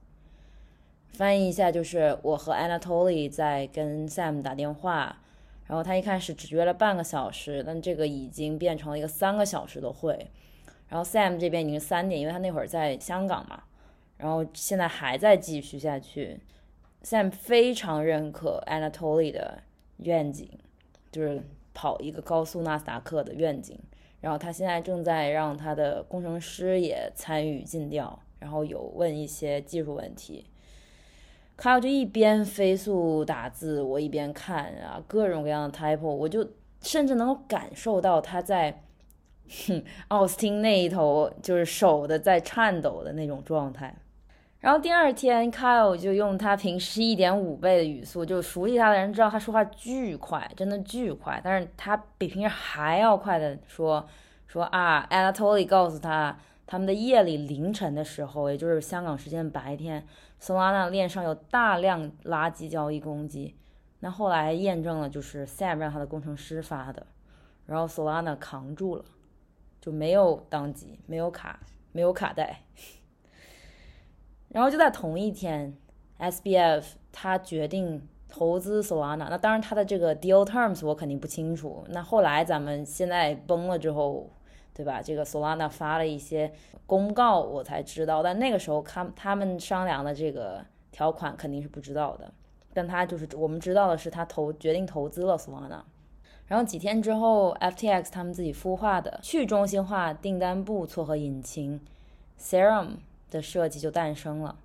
[1.13, 5.21] 翻译一下就是我和 Anatoly 在跟 Sam 打电话，
[5.67, 10.29] 然后他一开始只约了半个小时，但这个已经变成了一个三个小时的会。
[10.89, 13.63] 然后 Sam 这边已经三点，因为他那会儿在香港嘛，
[14.17, 16.41] 然后现在还在继续下去。
[17.05, 19.63] Sam 非常认可 Anatoly 的
[19.99, 20.49] 愿景，
[21.09, 21.41] 就是。
[21.73, 23.77] 跑一个高速纳斯达克的愿景，
[24.21, 30.45] 然后他现在正在让他的工程师也参与进调，然后有问一些技术问题。
[31.55, 36.47] 卡尔就一边飞速打字，我一边看啊，各种各样的 typo，我就
[36.81, 38.83] 甚至能够感受到他在
[39.67, 43.95] 哼奥斯汀那一头，就是手的在颤抖的那种状态。
[44.63, 51.41] 然后第二天，Kyle 就用他平时一点五倍的语速，就熟悉他的人知道他说话巨快，真的巨快。
[51.43, 54.07] 但是他比平时还要快的说
[54.47, 60.07] 说啊，Anatoly 告诉他，他们的夜里凌晨的时候，也就是香港时间白天
[60.41, 63.57] ，Solana 链上有大量垃圾交易攻击。
[63.99, 67.05] 那后来验证了，就是 Sam 让他的工程师发的，
[67.65, 69.03] 然后 Solana 扛住了，
[69.81, 71.59] 就没有宕机，没有卡，
[71.91, 72.61] 没有卡带。
[74.53, 75.75] 然后就在同一天
[76.19, 79.27] ，SBF 他决定投资 Solana。
[79.29, 81.83] 那当然，他的这个 deal terms 我肯定不清楚。
[81.89, 84.29] 那后来咱们现在崩了之后，
[84.73, 85.01] 对吧？
[85.01, 86.53] 这个 Solana 发了一些
[86.85, 88.21] 公告，我才知道。
[88.21, 92.31] 但那个时候，他他们商量的这个条款肯定是不知道的。
[92.75, 95.81] 但他就是我们知道的是，他投决定投资了 Solana。
[96.45, 101.81] 然后几天之后，FTX 他们自己孵化的去中心化订单部撮合引擎
[102.39, 102.97] Serum。
[103.33, 104.57] 的设计就诞生了。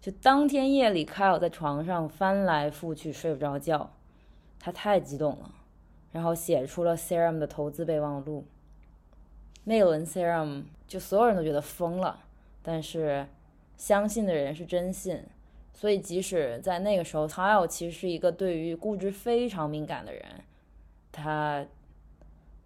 [0.00, 3.90] 就当天夜里，，Kyle 在床上翻来覆去睡不着觉，
[4.58, 5.50] 他太激动了，
[6.12, 8.44] 然后写出了 Serum 的投资备忘录。
[9.64, 12.20] 那轮 Serum 就所有人都觉得疯了，
[12.62, 13.26] 但是
[13.78, 15.22] 相信的人是真信，
[15.72, 20.22] 所以即使在那个时候，，Kyle 其实是一个对于估值非常敏感的人，
[21.10, 21.64] 他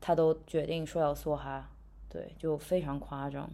[0.00, 1.70] 他都决定说要梭哈，
[2.08, 3.48] 对，就非常夸张。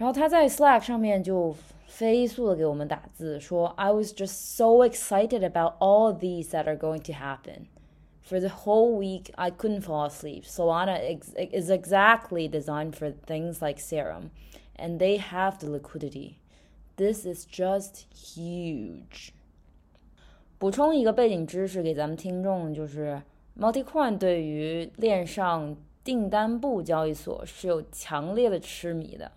[0.00, 7.66] 然后他在 Slack 上面就飞速的给我们打字说，I was just so excited about all these that are going to happen.
[8.22, 10.42] For the whole week, I couldn't fall asleep.
[10.44, 10.98] Solana
[11.52, 14.30] is exactly designed for things like Serum,
[14.76, 16.38] and they have the liquidity.
[16.96, 19.30] This is just huge.
[20.58, 23.22] 补充一个背景知识给咱们听众，就是
[23.58, 29.30] MultiCoin 对于链上订单部交易所是有强烈的痴迷的。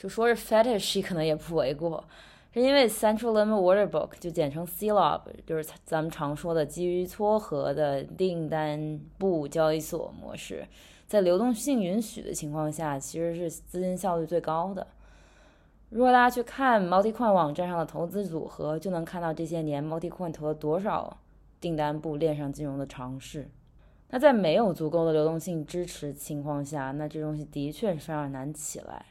[0.00, 2.02] 就说是 fetish 可能也不为过，
[2.54, 10.66] 是因为 Central Limit Order Book 就简称 CLOB，就是咱们常说的基于撮合的订单部交易所模式，
[11.06, 14.86] 在流动性允许的情况下，其实是资金效率最高的。
[15.90, 21.18] 如果大家去看 MultiCoin 网站上的投资组合，就能看到这些年 MultiCoin 投了多少
[21.60, 23.50] 订单部链上金融的尝试。
[24.08, 29.04] 那在没有足够的流动性支持情况下，那这东西的确是非常难起来。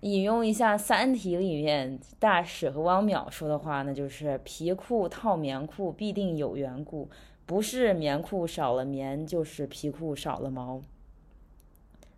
[0.00, 7.08] 引用一下《三体》里面大使和汪淼说的话，那就是“皮裤套棉裤必定有缘故，
[7.46, 10.82] 不是棉裤少了棉，就是皮裤少了毛。”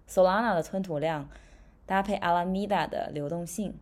[0.08, 1.28] Solana 的吞吐量
[1.86, 3.74] 搭配 Alameda 的流动性，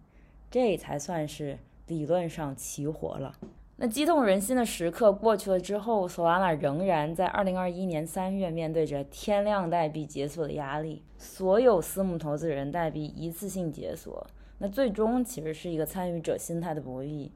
[0.50, 3.34] 这才算是理论上齐活了。
[3.78, 14.26] 那激动人心的时刻过去了之后，Solana 仍然在2021年3月面对着天量代币解锁的压力，所有私募投资人代币一次性解锁。
[14.58, 17.28] 那最终其实是一个参与者心态的博弈。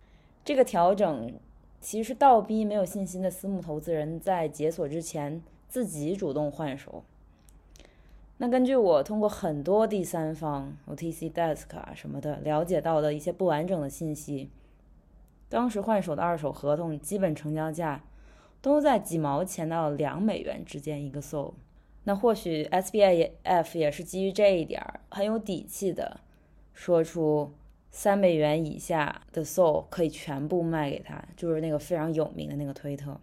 [0.43, 1.31] 这个调整
[1.79, 7.05] 其实是倒逼没有信心的私募投资人在解锁之前自己主动换手。
[8.39, 14.49] 那根据我通过很多第三方 OTC Desk 啊什么的了解到的一些不完整的信息。
[15.51, 18.03] 当时换手的二手合同基本成交价
[18.63, 21.53] 都在几毛钱到两美元之间一个 SOL。
[22.05, 26.21] 那或许 SBIF 也是基于这一点很有底气的，
[26.73, 27.53] 说出
[27.91, 33.21] 三美元以下的 SOL 可以全部卖给他，就是那个非常有名的那个推特。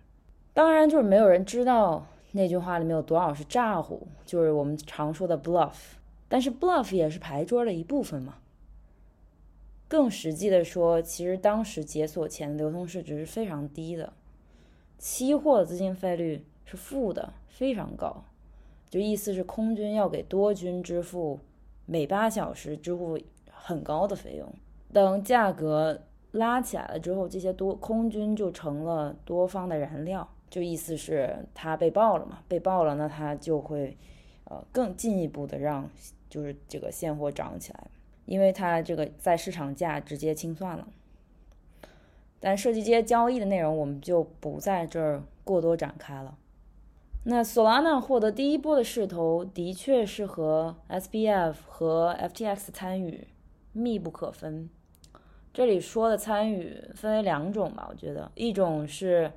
[0.54, 5.96] 当然，就是没有人知道那句话里面有多少是诈唬，就是我们常说的 bluff。
[6.28, 8.36] 但是 bluff 也是牌桌的一部分嘛。
[9.88, 14.12] 更实际的说，其实当时解锁前流通市值是非常低的，
[14.98, 18.26] 期货资金费率是负的，非常高，
[18.90, 21.40] 就意思是空军要给多军支付
[21.86, 23.18] 每八小时支付
[23.50, 24.54] 很高的费用。
[24.92, 33.96] 等价格拉起来了之后，这些多空军就成了多方的燃料，就意思是它被爆了嘛，被爆了，那它就会
[34.44, 35.90] 呃更进一步的让
[36.30, 37.88] 就是这个现货涨起来。
[38.28, 40.88] 因为它这个在市场价直接清算了，
[42.40, 46.38] 但涉及这些交易的内容，我们就不在这儿过多展开了。
[47.24, 53.28] 那 Solana 获得第一波的势头，的确是和 SBF 和 FTX 参与
[53.74, 54.70] 密不可分。
[55.54, 59.32] 这里说的参与分为两种吧，我觉得一种是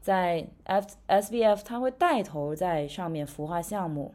[0.00, 4.12] 在 F SBF 它会带头在上面孵化项目。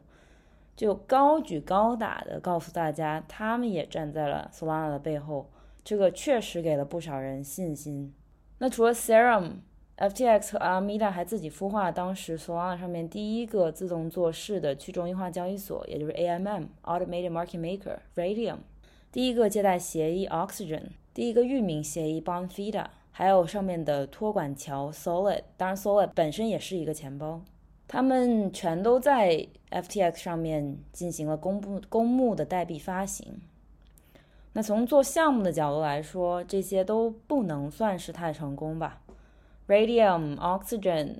[0.78, 5.50] 就高举高打的告诉大家，他们也站在了 Solana 的背后，
[5.82, 8.14] 这个确实给了不少人信心。
[8.58, 9.54] 那除了 Serum、
[9.96, 18.58] FTX 和 Alameda，还自己孵化当时 Solana 上面第一个自动做事的去中心化交易所，也就是 AMM（Automated Market Maker）、Radium，
[19.10, 25.42] 第一个借贷协议 Oxygen，第一个域名协议 Bonfida，还有上面的托管桥 Solid。
[25.56, 27.42] 当然，Solid 本身也是一个钱包。
[27.88, 33.40] 他们全都在 FTX 上面进行了公布公募的代币发行。
[34.52, 39.00] 那从做项目的角度来说，这些都不能算是太成功吧
[39.66, 41.16] ？Radium、Oxygen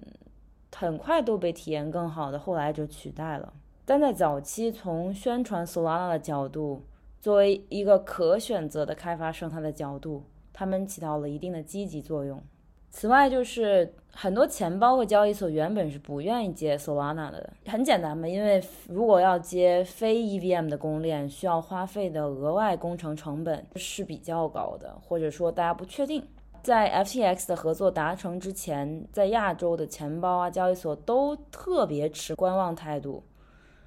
[0.74, 3.54] 很快都被体验更好的后来者取代了。
[3.84, 6.82] 但在早期，从宣传 Solana 的角度，
[7.20, 12.42] 作为一个可选择的开发生态的角度，他们起到了一定的积极作用。
[12.90, 26.26] 此外，就是很多钱包和交易所原本是不愿意接 Solana 的，很简单嘛，因为如果要接非 EVM 的公链，需要花费的额外工程成本是比较高的，或者说大家不确定。
[26.60, 33.22] 在 FTX 的合作达成之前，在亚洲的钱包啊、交易所都特别持观望态度，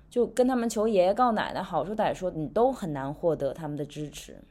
[0.10, 4.42] 就跟他们求爷爷告奶奶，好说歹说，你都很难获得他们的支持，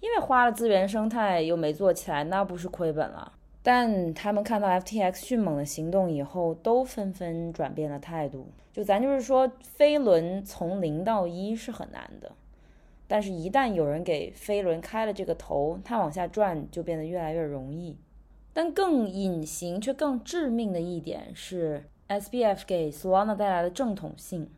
[0.00, 3.32] 因为花了资源生态又没做起来，那不是亏本了。
[3.68, 8.46] 但他们看到 FTX 迅猛的行动以后，都纷纷转变了态度。
[8.72, 12.32] 就咱就是说，飞轮从零到一是很难的，
[13.06, 17.98] 但是，一旦有人给飞轮开了这个头，它往下转就变得越来越容易。
[18.54, 24.48] 但更隐形却更致命的一点是，SBF 给 Solana 带来的正统性。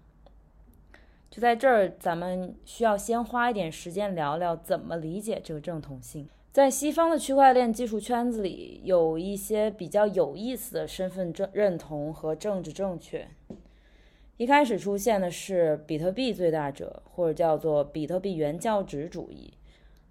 [1.28, 6.28] 就在这儿，咱们需要先花一点时间聊聊怎么理解这个正统性。
[6.53, 13.24] 在西方的区块链技术圈子里，有一些比较有意思的身份证认同和政治正确。
[14.36, 19.55] 一开始出现的是比特币最大者，或者叫做比特币原教旨主义。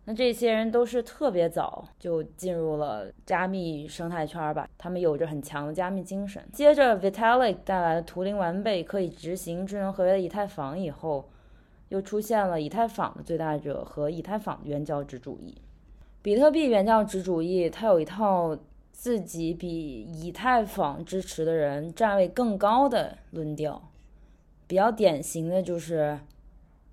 [0.06, 6.42] 那这些人都是特别早就进入了加密生态圈吧，他们有着很强的加密精神。
[6.54, 11.30] 接着，Vitalik 带来的图灵完备、可以执行智能合约的以太坊以后，
[11.90, 15.58] 又出现了以太坊的最大者和以太坊的原教旨主义。
[16.22, 18.58] 比特币原教旨主义它有一套
[18.92, 23.82] 自己比以太坊支持的人站位更高的论调，
[24.68, 26.20] 比较典型的就是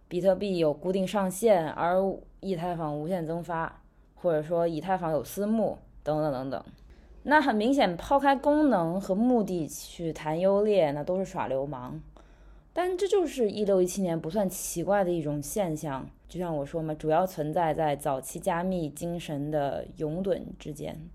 [0.07, 2.01] 比特币有固定上限，而
[2.39, 3.83] 以太坊无限增发，
[4.15, 6.65] 或者说以太坊有私募等等等等。
[7.25, 12.01] 那很明显，抛开功能和目的去谈优劣，那都是耍流氓。
[12.73, 16.09] 但这就是一六一七年不算奇怪的一种现象。
[16.29, 21.09] 就像我说嘛，主要存在在早期加密精神的拥趸之间。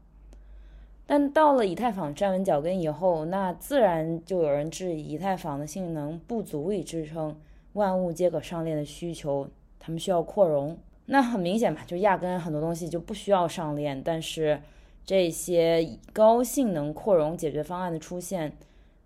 [1.06, 7.36] 但到了以太坊站稳脚跟以后，那自然就有人质疑以太坊的性能不足以支撑
[7.74, 9.48] 万物皆可上链的需求，
[9.80, 10.78] 他们需要扩容。
[11.06, 14.62] 那很明显嘛，就压根很多东西就不需要上链，但是。
[15.04, 18.54] 这些高性能扩容解决方案的出现，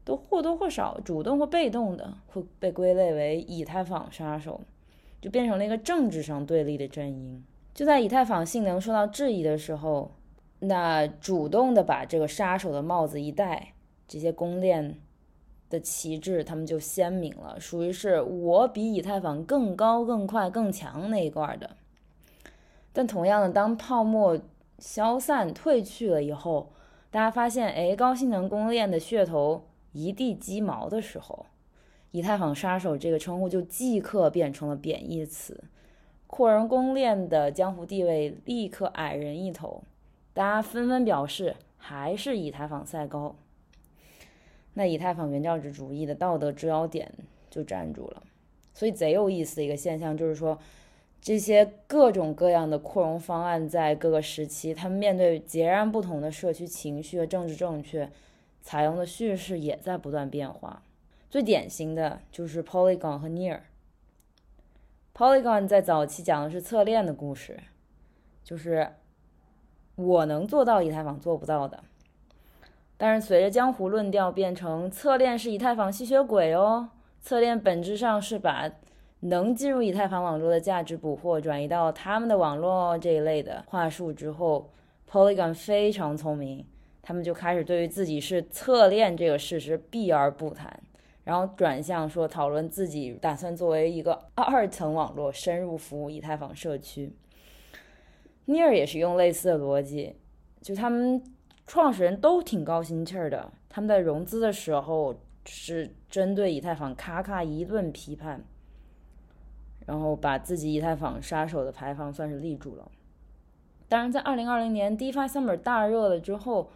[0.04, 4.60] 都或多或少主动或被动的会被归类为以太坊杀手，
[5.26, 7.44] 就变成了一个政治上对立的阵营。
[7.74, 10.12] 就在以太坊性能受到质疑的时候，
[10.60, 13.74] 那主动的把这个杀手的帽子一戴，
[14.08, 15.00] 这些公链
[15.72, 21.72] 的旗帜他们就鲜明了，属于是我比以太坊更高、更快、更强那一块的。
[22.94, 24.40] 但同样的，当泡沫。
[24.78, 26.74] 消散退去了以后，
[27.10, 31.46] 大家发现，哎，高性能公链的噱头一地鸡毛的时候，
[32.16, 35.62] 以太坊杀手这个称呼就即刻变成了贬义词，
[36.28, 39.84] 扩容公链的江湖地位立刻矮人一头，
[40.34, 43.36] 大家纷纷表示还是以太坊赛高。
[44.76, 47.12] 那以太坊原教旨主义的道德制高点
[47.50, 48.24] 就站住了，
[48.74, 50.58] 所以贼有意思的一个现象就是说。
[51.22, 58.08] 这些各种各样的扩容方案，在各个时期，他们面对截然不同的社区情绪和政治正确，
[58.62, 60.84] 采用的叙事也在不断变化。
[61.36, 63.60] 最典型的就是 Polygon 和 Near。
[65.14, 67.60] Polygon 在早期讲的是侧链的故事，
[68.42, 68.94] 就是
[69.98, 71.84] 我能做到以太坊做不到的。
[72.96, 78.72] 但是随着江湖论调变成侧链是以太坊吸血鬼哦，侧链本质上是把。
[79.20, 84.72] 能进入以太坊网络的价值捕获，转移到他们的网络这一类的话术之后
[85.12, 86.66] ，Polygon 非常聪明，
[87.02, 90.80] 他们就开始对于自己是侧链这个事实避而不谈，
[91.26, 97.12] 然后转向说讨论自己打算作为一个二层网络深入服务以太坊社区。
[98.48, 100.16] Near 也是用类似的逻辑，
[100.62, 101.22] 就他们
[101.68, 108.42] 创始人都挺高心气儿的，他们在融资的时候是针对以太坊咔咔一顿批判。
[109.88, 112.90] 然后把自己以太坊杀手的牌坊算是立住了。
[113.88, 116.72] 当然，在二零二零年 DeFi Summer 大热了之后，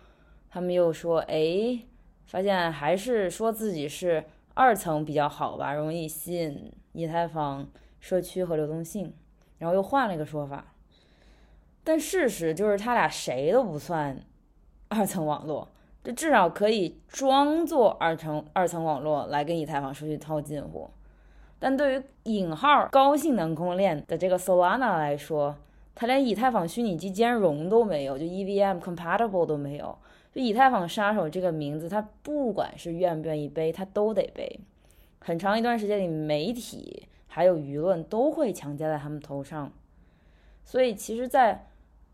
[0.47, 1.79] 他们又说：“哎，
[2.27, 4.23] 发现还是说自己是
[4.59, 7.65] 二层比较好吧，容易吸引以太坊
[8.01, 9.13] 社区和流动性。”
[9.57, 10.73] 然后又换了一个说法。
[11.85, 14.21] 但事实就是，他俩谁都不算
[14.89, 15.69] 二层网络，
[16.03, 20.89] 这至少可以装作二层二层网络来跟以太坊社区套近乎。
[21.57, 25.55] 但对于引号高性能公链的这个 Solana 来说，
[25.95, 29.97] 它连以太坊虚拟机兼容都没有，就 EVM compatible 都没有。
[30.33, 34.59] 就以太坊杀手这个名字，它不管是愿不愿意背，它都得背。
[35.19, 39.71] 很长一段时间里，媒体还有舆论都会强加在他们头上。
[40.63, 41.65] 所以，其实，在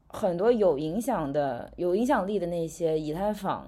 [0.07, 3.68] 很多有影响的、有影响力的那些以太坊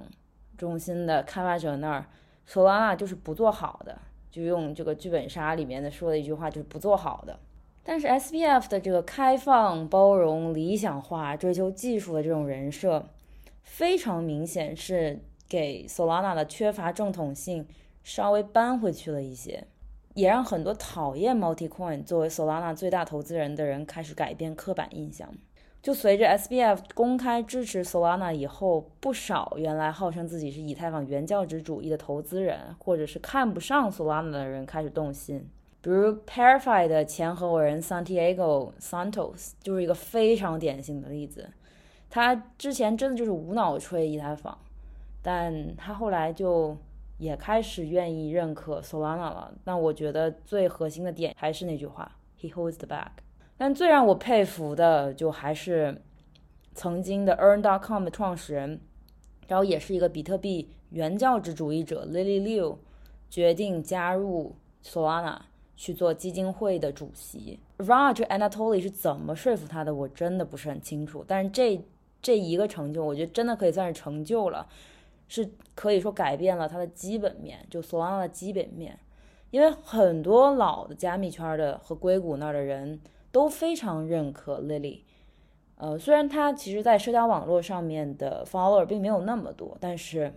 [0.57, 2.05] 中心的开发者那儿
[2.47, 3.97] ，Solana 就是不做好的。
[4.31, 7.37] 就用这个剧本杀里面的说的一句话，就是不做好的。
[7.83, 13.05] 但是 S P F 的这个开放、包容、理想化、追求技术的这种人设，
[13.67, 17.67] 非常明显是给 Solana 的缺乏正统性
[18.01, 19.67] 稍微扳回去了一些，
[20.15, 25.29] 也让很多讨厌 Multicoin 作为 Solana 最大投资人的人开始改变刻板印象。
[25.83, 35.47] 就随着 SBF 公开支持 Solana 以后，不少原来号称自己是以太坊原教旨主义的投资人，或者是看不上 Solana 的人开始动心。
[35.81, 41.47] 比如 p a r i f y 的前合伙人 Santiago Santos 就是一个非常典型的例子。
[42.09, 44.57] 他之前真的就是无脑吹以太坊，
[45.21, 46.77] 但他后来就
[47.17, 49.53] 也开始愿意认可 Solana 了。
[49.65, 53.09] 那我觉得最核心的点还是那句话：He holds the bag。
[53.57, 56.01] 但最让我佩服的，就还是
[56.73, 58.79] 曾经的 Earn.com 的创始人，
[59.47, 62.77] 然后也是一个比特币原教旨主义者 Lily Liu，
[63.29, 65.39] 决定加入 Solana
[65.75, 67.59] 去做基金会的主席。
[67.79, 69.93] Raj Anatoly 是怎么说服他的？
[69.93, 71.25] 我真的不是很清楚。
[71.27, 71.81] 但是这
[72.27, 74.67] 这一个成就，我觉得真的可以算是成就了，
[75.27, 78.99] 是可以说改变了他的基本面，就 Solana 的基本面。
[79.51, 82.99] 因为很多老的加密圈的和硅谷那儿的人。
[83.29, 85.01] 都非常认可 Lily，
[85.75, 90.33] 呃，虽然他其实在社交网络上面的 follower 并没有那么多，但是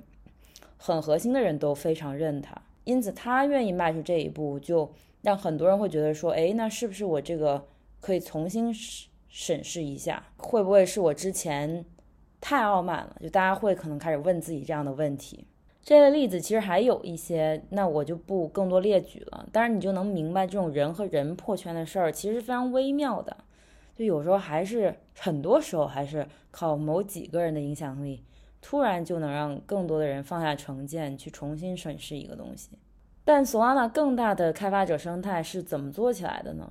[0.77, 4.91] 很核心的人都非常认他，因此他愿意迈出这一步，就
[5.23, 7.65] 让很多人会觉得说，哎，那是不是我这个
[8.01, 8.75] 可以重新
[9.31, 11.83] 审视一下，会不会是我之前
[12.41, 13.17] 太傲慢了？
[13.23, 15.47] 就大家会可能开始问自己这样的问题。
[15.83, 19.49] 这类例子其实还有一些，那我就不更多列举了。
[19.51, 23.35] 当然，你就能明白这种人和人破圈的事儿其实非常微妙的。
[23.97, 28.23] 就有时候还是很多时候还是靠某几个人的影响力，
[28.61, 32.71] 突然就能让更多的人放下成见，去重新审视一个东西。
[33.25, 36.71] 但 Solana 更大的开发者生态是怎么做起来的呢？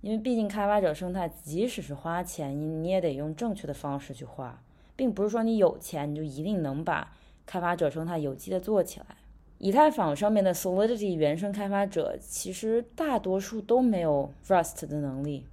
[0.00, 4.62] 因为毕竟开发者生态，即使是花钱，你你也得用正确的方式去花，
[4.96, 7.12] 并不是说你有钱你就一定能把。
[7.46, 9.06] 开发者生态有机的做起来，
[9.58, 15.48] 以太坊上面的 Solidity 原生开发者其实大多数都没有 Rust 的能力，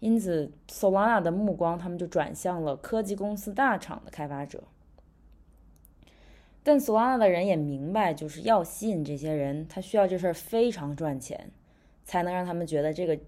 [0.00, 4.64] 因此 Solana 的目光他们就转向了科技公司大厂的开发者。
[6.62, 11.50] 但 Solana 的人也明白，就是要吸引这些人，他需要这事儿非常赚钱，
[12.04, 13.18] 才能让他们觉得这个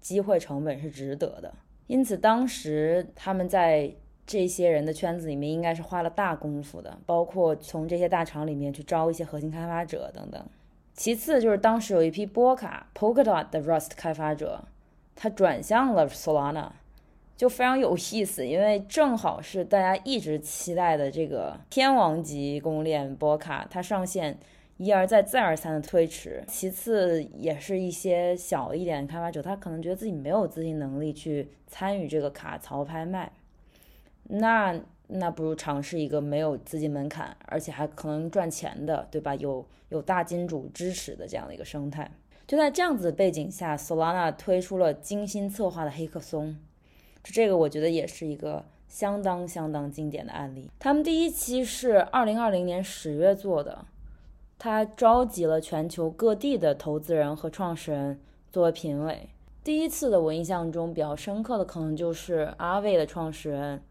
[0.00, 1.52] 机会成本是值得的。
[1.86, 3.92] 因此当时他们在。
[4.26, 10.40] 这些人的圈子里面应该是花了大功夫的，包括从这些大厂里面去招一些核心开发者等等。
[10.94, 14.62] 其次就是当时有一批波卡 Polkadot 的 Rust 开发者，
[15.16, 16.68] 他转向了 Solana，
[17.36, 24.38] 就非常有意思，因为正好是大家一直期待的这个天王级公链波卡，它上线
[24.82, 26.42] 一而再再而三的推迟。
[26.48, 33.30] 其次也是一些小一点的开发者，他可能觉得自己没有资金能力去参与这个卡槽拍卖。
[34.24, 39.34] 那那不如尝试一个没有资金门槛，而且还可能赚钱的，对吧？
[39.34, 42.10] 有有大金主支持的这样的一个生态。
[42.46, 46.56] 就在这样子的背景下，Solana 推出了精心策划的黑客松。
[47.22, 50.70] 就这个，我觉得也是一个相当相当经典的案例。
[50.78, 53.84] 他们第一期是二零二零年十月做的，
[54.62, 58.20] 他召集了全球各地的投资人和创始人
[58.52, 59.30] 作为评委。
[59.64, 63.82] 第一次的我印象中比较深刻的，可能就是阿伟的创始人。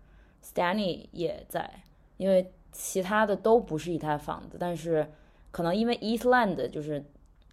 [0.43, 1.81] Stanley 也在，
[2.17, 5.11] 因为其他的都不是以太坊的，但是
[5.49, 7.03] 可能因为 Eastland 就是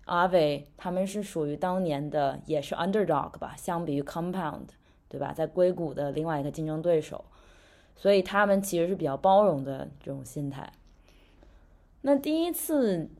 [0.04, 4.66] 阿伟他们是属于当年的也是 underdog 吧，相比于 Compound
[5.08, 7.24] 对吧，在硅谷的另外一个竞争对手，
[7.96, 10.70] 所以他们其实是比较包容的这种心态。
[12.08, 13.10] 那第一次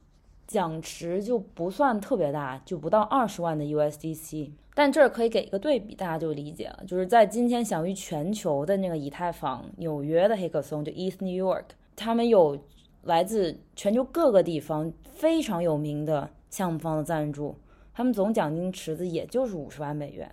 [0.47, 4.53] 奖池就不算特别大，就不到二十万的 USDC。
[4.77, 6.85] 但这儿可以给一个对比，大家就理解了。
[6.87, 11.65] 就是在今天享誉全球的那个以太坊纽约的黑客松，就 East New York，
[11.97, 12.57] 他们有
[13.03, 17.57] 来自全球各个地方非常有名的项目方的赞助，
[17.93, 20.31] 他们总奖金池子也就是五十万美元。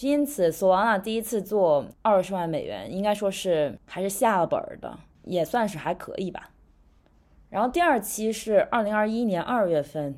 [0.00, 6.50] 因此，索瓦纳第一次做二十万美元，应该说是还是下了本的，也算是还可以吧。
[7.48, 10.16] 然后第二期是二零二一年二月份。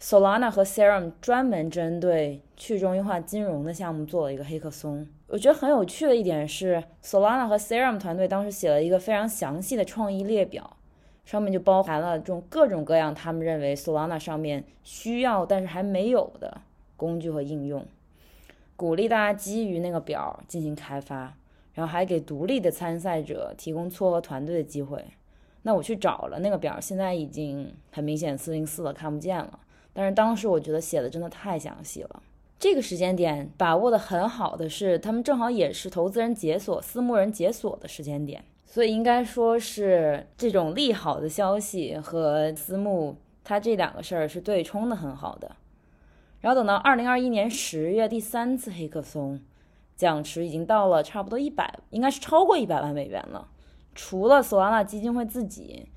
[0.00, 5.04] Solana 和 Serum 专门针对去中心化金融的项目做了一个黑客松。
[5.26, 10.76] 我觉得很有趣的一点是，Solana 和 Serum 团队当时写了一个非常详细的创意列表，
[11.24, 16.60] 上面就包含了这种各种各样他们认为 Solana 上面需要但是还没有的
[16.96, 17.84] 工具和应用，
[18.76, 21.34] 鼓励大家基于那个表进行开发，
[21.74, 25.04] 然后还给独立的参赛者提供撮合团队的机会。
[25.62, 29.58] 那我去找了那个表，现在已经很明显四零四了，看不见了。
[29.92, 32.22] 但是当时我觉得写的真的太详细了。
[32.58, 45.56] 这个时间点把握的很好的是，他们正好也是投资人解锁、私募人解锁的时间点，所以应该说是这种利好的消息和私募，它这两个事儿是对冲的很好的。
[46.40, 49.40] 然后等到二零二一年十月第三次黑客松，
[49.96, 53.48] 奖池已经到了差不多一百，应该是超过一百万美元了。
[54.00, 55.88] 除了索拉纳基金会自己。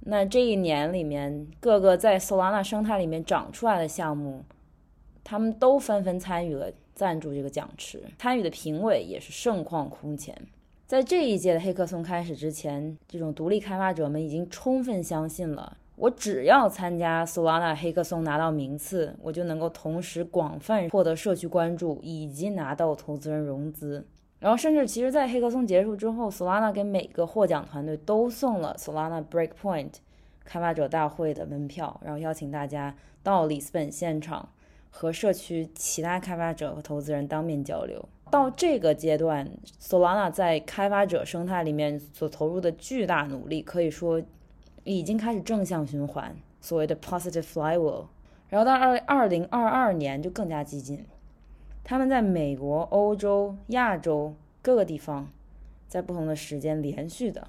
[0.00, 4.44] 那这一年里面，各个在 Solana 生态里面长出来的项目，
[5.22, 10.36] 他们都纷纷参与了赞助这个奖池，参与的评委也是盛况空前。
[10.88, 24.04] 在这一届的黑客松开始之前，这种独立开发者们已经充分相信了，我只要参加 Solana 黑客松拿到名次，我就能够同时广泛获得社区关注，以及拿到投资人融资。
[24.38, 29.92] 然后，甚至其实，在黑客松结束之后，Solana 给每个获奖团队都送了 Solana Breakpoint
[30.44, 34.50] 开发者大会的门票，然后邀请大家到里斯本现场
[34.90, 38.06] 和社区其他开发者和投资人当面交流。
[38.30, 39.48] 到这个阶段
[39.80, 44.20] ，Solana 在开发者生态里面所投入的巨大努力，可以说
[44.84, 48.04] 已经开始正向循环，所谓的 positive flywheel。
[48.48, 51.04] 然后到二二零二二年就更加激进。
[51.88, 55.30] 他们在美国、欧洲、亚洲各个地方，
[55.86, 57.46] 在不同的时间连续的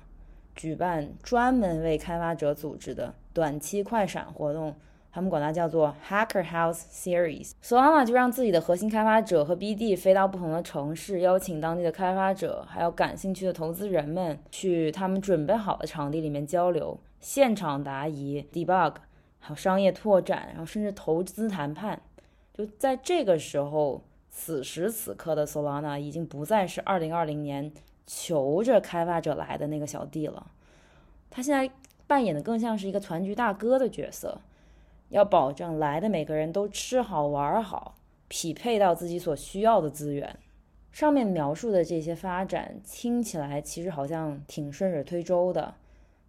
[0.53, 4.75] 举办专门为开发者组织的短期快闪活动。
[5.11, 7.53] 他们管它叫做 Hacker House Series。
[7.63, 18.93] Solana 就让自己的核心开发者和 BD 飞到不同的城市，邀请当地的开发者，还有感兴趣的投资人们去他们准备好的场地里面交流，现场答疑、debug，
[19.39, 21.99] 还有商业拓展，然后甚至投资谈判。
[22.53, 24.03] 就在这个时候，
[24.39, 27.71] 此时此刻的 Solana 已经不再是2020年
[28.05, 30.51] 求着开发者来的那个小弟了，
[31.31, 31.73] 他现在
[32.05, 34.39] 扮演的更像是一个团局大哥的角色。
[35.09, 37.95] 要保证来的每个人都吃好玩好，
[38.27, 40.37] 匹配到自己所需要的资源。
[40.91, 45.73] 上面描述的这些发展听起来其实好像挺顺水推舟的，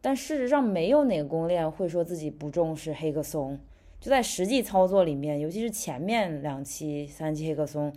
[0.00, 3.60] 但事实上没有哪个公链会说自己不重视黑客松。
[4.00, 7.92] 就在实际操作里面，尤其是前面两期、三期黑客松，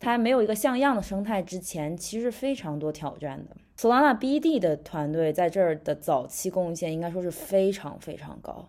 [0.00, 3.56] 它还没有一个像样的生态之前，其实非常多挑战的。
[3.78, 8.68] Solana BD 的团队在这儿的早期贡献应该说是非常非常高。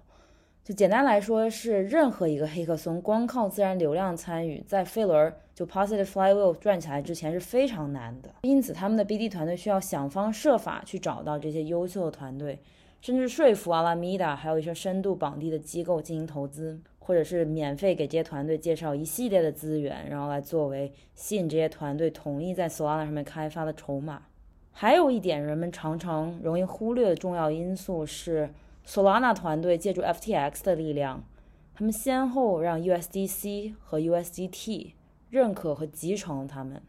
[0.63, 8.33] 就简单来说，是任何一个黑客松光靠自然流量参与，在飞轮就 Positive Flywheel 转起来之前是非常难的。
[8.43, 12.59] 因此，他们的 BD 团队需要想方设法去找到这些优秀的团队，
[13.03, 24.21] 甚至说服阿拉米达，还有一些深度绑定的机构进行投资，或者是免费给这些团队介绍一系列的资源，然后来作为吸引这些团队同意在 Solana 上面开发的筹码。
[24.71, 28.49] 还有一点，人们常常容易忽略的重要因素是。
[28.87, 31.23] Solana 团队借助 FTX 的力量，
[31.73, 34.91] 他们先后让 USDC 和 USDT
[35.29, 36.81] 认可和集成他们。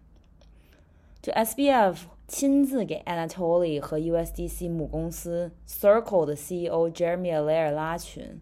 [1.22, 1.96] 就 SBF
[2.26, 8.40] 亲自给 Anatoly 和 USDC 母公司 Circle 的 CEO Jeremy Allaire 拉群，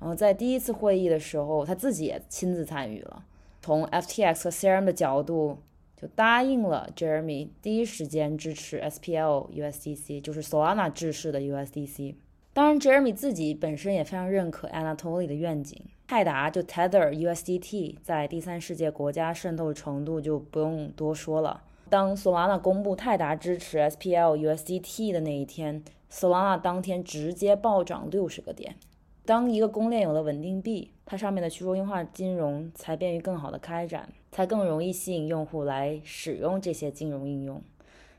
[0.00, 3.24] 然后在第一次会议的时候，他自己也亲自参与了。
[3.60, 5.58] 从 FTX 和 Serum 的角度，
[5.96, 12.14] 就答应了 Jeremy 第一时间支持 SPL USDC，就是 Solana 制式的 USDC。
[12.54, 15.80] 当然，Jeremy 自己本身也非常认可 Anatoly 的愿景。
[16.06, 21.64] 泰达就 Tether USDT 在第三世界国家渗透程度就不用多说了。
[21.88, 28.76] 当 Solana 公布泰达支持 SPL USDT 的那一天，Solana 当天直接暴涨六十个点。
[29.24, 37.62] 当一个公链有了稳定币，它上面的去中心化金融才便于更好的开展，才更容易吸引用户来使用这些金融应用，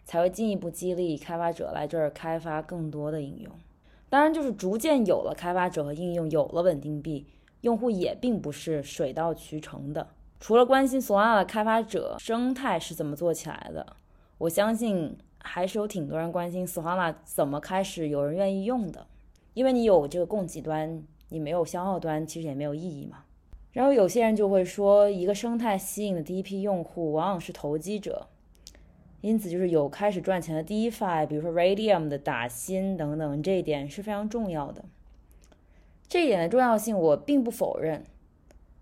[0.03, 3.51] 才会进一步激励开发者来这儿开发更多的应用。
[4.09, 7.27] 当然，就是逐渐有了开发者和应用，有了稳定币，
[7.61, 10.07] 用户也并不是水到渠成的。
[10.39, 13.95] 除了关心 Solana 的开发者生态是怎么做起来的，
[14.37, 19.05] 我相信还是有挺多人关心 Solana 怎么开始有人愿意用的。
[19.53, 23.25] 因为你有这个供给端，你没有消耗端，其实也没有意义嘛。
[23.73, 28.27] 然后有些人就会说，一个生态吸引的第一批用户往往是投机者。
[29.21, 34.85] 因此，就是有开始赚钱的 DeFi，比如说 Radium 的打新等等，这一点是非常重要的。
[36.07, 38.05] 这一点的重要性我并不否认，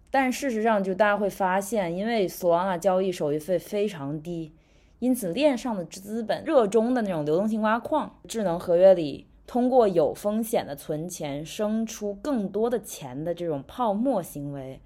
[0.10, 4.53] 但事实上，就大家会发现，因为 Solana 交易手续费非常低，
[4.99, 14.80] 因此链上的资本热衷的那种流动性挖矿、智能合约里通过有风险的存钱生出更多的钱的这种泡沫行为，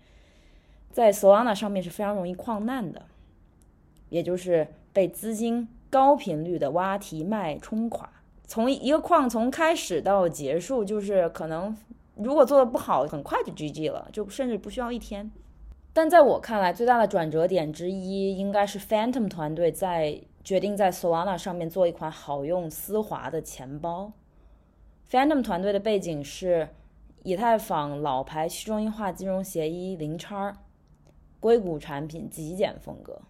[0.91, 3.05] 在 Solana 上面是非常容易矿难的，
[4.09, 4.67] 也就是。
[4.93, 8.09] 被资金高频率的挖提卖冲垮，
[8.45, 11.73] 从一个矿从开始到结束，就是可能
[12.15, 15.31] 如果做的不好，很快就 GG 了，就甚至不需要一天。
[15.93, 24.11] 但在我看来，最大的转折点之一，应该是 Phantom 团队在决定在 Solana 上面做一款好用丝滑的钱包。
[25.09, 26.69] Phantom 团队的背景是
[27.23, 30.57] 以太坊老牌去中心化金融协议零叉，
[31.39, 33.21] 硅谷产品极简风格。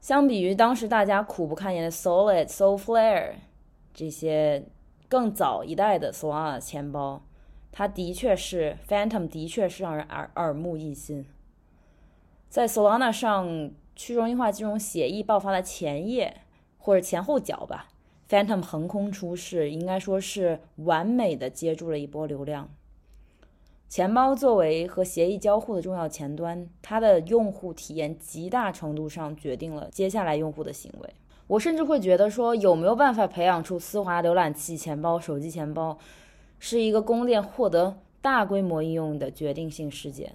[0.00, 3.32] 相比于当时大家苦不堪言的 Solid、Soulflare
[3.94, 4.64] 这些
[5.08, 7.22] 更早一代的 Solana 钱包，
[7.78, 11.26] 它的确是 Phantom，的确是让人耳耳目一新。
[12.48, 16.38] 在 Solana 上去中心化金融协议爆发的前夜
[16.78, 17.88] 或者前后脚吧
[18.30, 22.70] ，Phantom 横空出世，应该说是完美的接住了一波流量。
[23.90, 31.10] 钱包作为和协议交互的重要前端，它的用户体验极大程度上决定了接下来用户的行为。
[31.46, 35.98] 我甚至会觉得说，有没有办法培养出丝滑浏览器钱包、手机钱包，
[36.68, 40.34] 是一个公链获得大规模应用的决定性事件。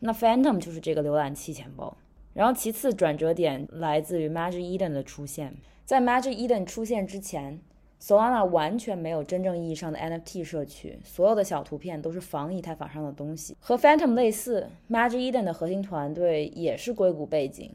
[0.00, 1.96] 那 Phantom 就是这个浏览器钱包。
[2.34, 5.56] 然后其次转折点来自于 Magic Eden 的出现，
[5.86, 7.58] 在 Magic Eden 出现之前。
[8.02, 13.56] Solana 完全没有真正意义上的 NFT 社区，所有的小图片都是仿以太坊上的东西。
[13.60, 17.74] 和 Phantom 类似，Magic Eden 的核心团队也是硅谷背景，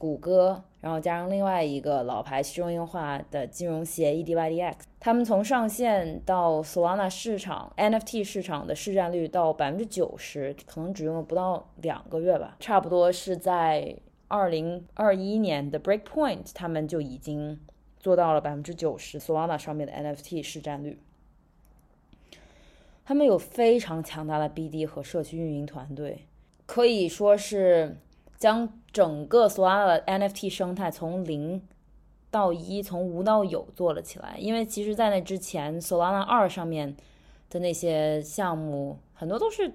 [0.00, 13.94] 谷歌，然后加上另外一个老牌去中心化的金融企业 EDYDX，他们从上线到 Solana 市场 NFT 市场的市占率到百分之九十，可能只用了不到两个月吧，差不多是在
[14.28, 17.60] 二零二一年的 Breakpoint，他们就已经
[17.98, 20.98] 做到了百分之九十 Solana 上面的 NFT 市占率。
[23.04, 26.26] 他们有非常强大的 BD 和社区运营团队，
[26.64, 27.98] 可以说是。
[28.40, 31.62] 将整个 Solana 的 NFT 生态从零
[32.30, 34.36] 到一，从无到有做了起来。
[34.38, 36.96] 因为其实，在那之前，Solana 二上面
[37.50, 39.70] 的那些项目很多都是，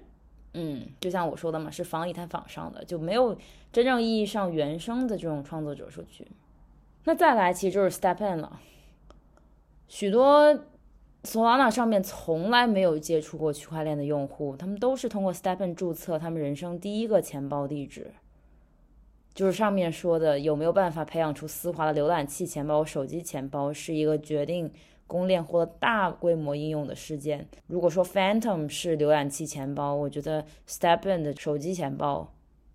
[0.54, 3.38] 嗯，就像我说的嘛，是仿以太坊上的，就没有
[3.72, 6.26] 真正意义上原生的这种创作者数据。
[7.04, 8.60] 那再来，其实就是 Step In 了。
[9.86, 10.58] 许多
[11.22, 18.12] Solana 上面从来没有接触过区块链的用户，他们都是通过 Step In 注册他们人生第一个钱包地址。
[19.36, 24.72] 就是上面说的，有没有办法培养出丝滑的浏览器钱包、手机钱包，是一个决定
[25.06, 27.46] 公链获得大规模应用的事件。
[27.66, 32.32] 如果说 Phantom 是浏览器钱包，我觉得 StepN 的手机钱包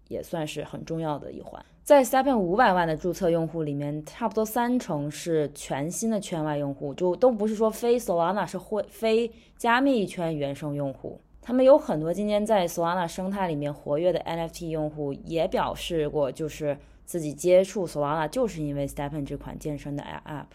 [0.08, 1.66] 也算是很重要的一环。
[1.84, 11.20] 在 StepN 五百万的注册用户里面，差不多三成是全新的圈外用户，就都不是说非 Solana，是会非加密一圈原生用户。
[11.42, 20.46] 他们有很多今年在 Solana 生态里面活跃的 NFT 用户也表示过，就是自己接触 Solana 就是因为 StepN 这款健身的 App。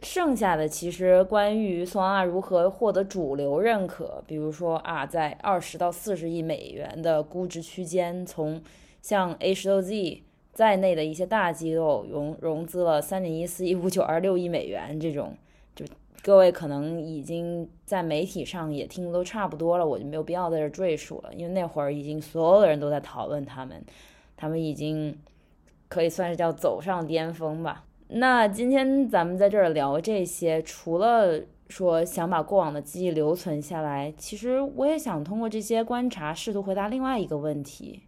[0.00, 8.62] 剩下的其实关于 Solana 如何获得主流认可，比如说啊，在二十到四十亿美元的估值区间，从
[9.00, 10.20] 像 H6Z
[10.52, 15.34] 在内的一些大机构融融资了三点一四亿、五九二六亿美元这种，
[16.22, 23.82] 各位可能已经在媒体上也听都差不多了，我就没有必要在这赘述了，因为那会儿已经所有的人都在讨论他们，
[24.36, 25.16] 他们已经
[25.88, 27.84] 可以算是叫走上巅峰吧。
[28.08, 38.02] 那今天咱们在这儿聊这些，除了说想把过往的记忆留存下来，其实我也想通过这些观察，试图回答另外一个问题，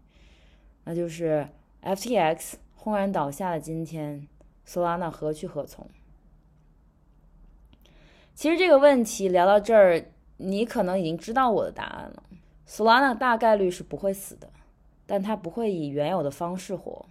[0.84, 1.46] 那就是
[1.82, 4.26] FTX 轰然倒下的今天
[4.66, 5.86] ，Solana 何去何从？
[8.34, 10.02] 其实这个问题聊到这儿，
[10.38, 12.22] 你可能已经知道我的答案了。
[12.66, 14.48] Solana 大概率是不会死的，
[15.06, 17.04] 但它不会以原有的方式活。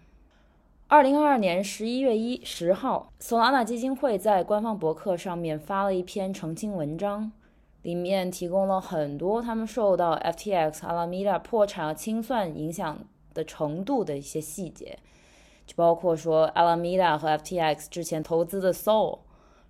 [0.88, 7.32] 二零二二年十一月一十号，Solana 基金会在官方博客上面发了一篇澄清文章，
[7.84, 12.98] 里面提供了很多他们受到 FTX、Alameda 破产和清算影响
[13.36, 14.98] 的程度的一些细节，
[15.68, 19.20] 就包括说 Alameda 和 FTX 之前投资的 Sol。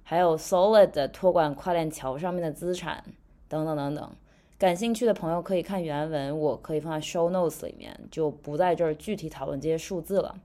[0.09, 3.03] 还有 Solid 的托管跨链桥上面的资产
[3.47, 4.11] 等等等等，
[4.57, 10.35] 感兴趣的朋友可以看原文，我可以放在 Show Notes 里面，就不在这儿具体讨论这些数字了。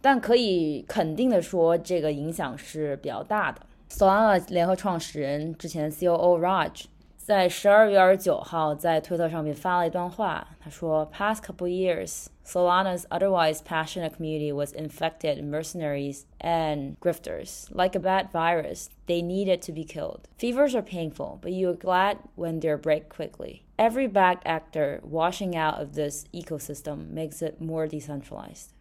[0.00, 3.60] 但可以肯定的说，这个影响是比较大的。
[3.90, 6.86] Solana 联合创始人之前 COO Raj。
[7.18, 10.48] 在十二月二十九号，在推特上面发了一段话。
[10.58, 17.69] 他说：“Past couple years, Solana's otherwise passionate community was infected mercenaries and grifters.
[17.71, 20.27] Like a bad virus, they needed to be killed.
[20.37, 23.63] Fevers are painful, but you're glad when they break quickly.
[23.77, 28.71] Every bad actor washing out of this ecosystem makes it more decentralized.”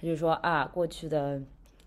[0.00, 1.42] 他就说啊，过去的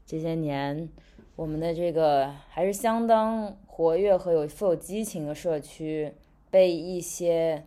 [0.06, 0.90] 这些年。
[1.36, 6.14] 我们的这个还是相当活跃和有富有激情的社区，
[6.50, 7.66] 被一些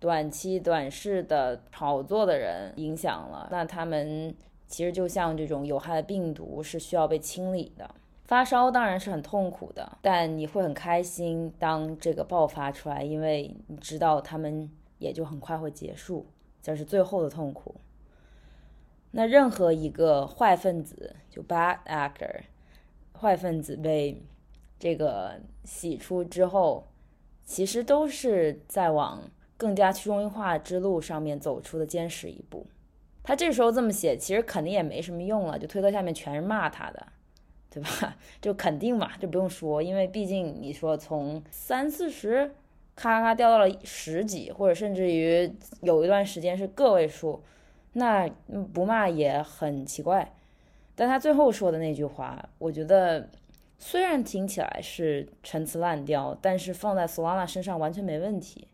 [0.00, 3.46] 短期短视的炒作的人影响了。
[3.52, 4.34] 那他们
[4.66, 7.94] 其实就像这种有害的病毒，是需要被清理的。
[8.24, 16.26] 发烧当然是很痛苦的，但你会很开心当这个爆发出来，因为你知道他们也就很快会结束，
[16.62, 17.74] 这是最后的痛苦。
[19.10, 22.42] 那任何一个坏分子，就 bad actor。
[23.12, 24.22] 坏分子被
[24.78, 26.86] 这个洗出之后，
[27.44, 29.20] 其实都是在往
[29.60, 32.66] 更加去中心化之路上面走出的坚实一步。
[33.22, 37.06] 他这时候这么写，其实肯定也没什么用了，就推特下面全是骂他的，
[37.68, 38.16] 对吧？
[38.40, 42.50] 就肯定嘛，就不用说，因为毕竟你说从三四十
[42.96, 45.52] 咔咔掉到了十几，或者甚至于
[45.82, 47.42] 有一段时间是个位数，
[47.92, 48.26] 那
[48.72, 50.32] 不骂也很奇怪。
[50.96, 53.28] 但他最后说的那句话，我觉得
[53.78, 58.66] 虽然听起来是陈词滥调，但是放在 Solana 身上完全没问题，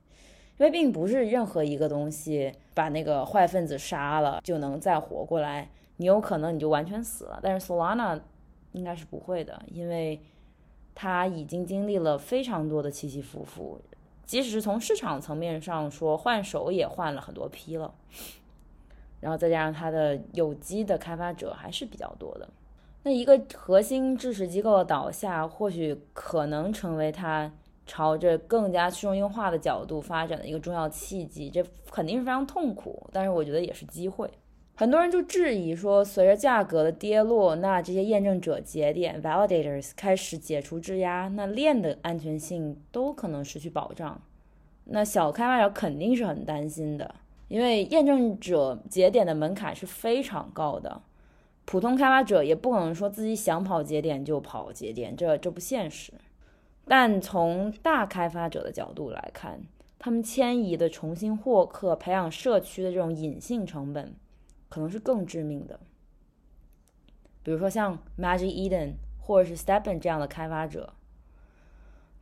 [0.58, 8.20] 因为并不是任何一个东西把那个坏分子杀了就能再活过来，你有可能你就完全死了，但是 Solana
[8.72, 10.20] 应该是不会的，因为
[10.94, 13.80] 它已经经历了非常多的起起伏伏，
[14.24, 17.94] 即使是从市场层面上说换手也换了很多批了。
[19.20, 22.48] 然后再加上它的有机的开发者还是比较多的。
[23.02, 27.50] 那一个核心支持机构的倒下，或许可能成为它
[27.86, 31.48] 朝着更加去中心化的角度发展的一个重要契机。
[31.48, 34.28] 这肯定是非常痛苦，但是我觉得也是机会。
[34.78, 44.20] 很多人就质疑说，随着价格的跌落，那这些验证者节点 （validators） 开始解除质押，那链的安全性都可能失去保障。
[44.84, 47.14] 那小开发者肯定是很担心的，
[47.48, 51.00] 因为验证者节点的门槛是非常高的。
[51.64, 56.12] 普通开发者也不可能说自己想跑节点就跑节点，这这不现实。
[56.88, 59.60] 但从大开发者的角度来看，
[59.98, 64.14] 他们迁移的重新获客、培养社区的这种隐性成本，
[64.68, 65.80] 可能是更致命的。
[67.42, 70.92] 比如说像 Magic Eden 或者是 Stepen 这样的开发者，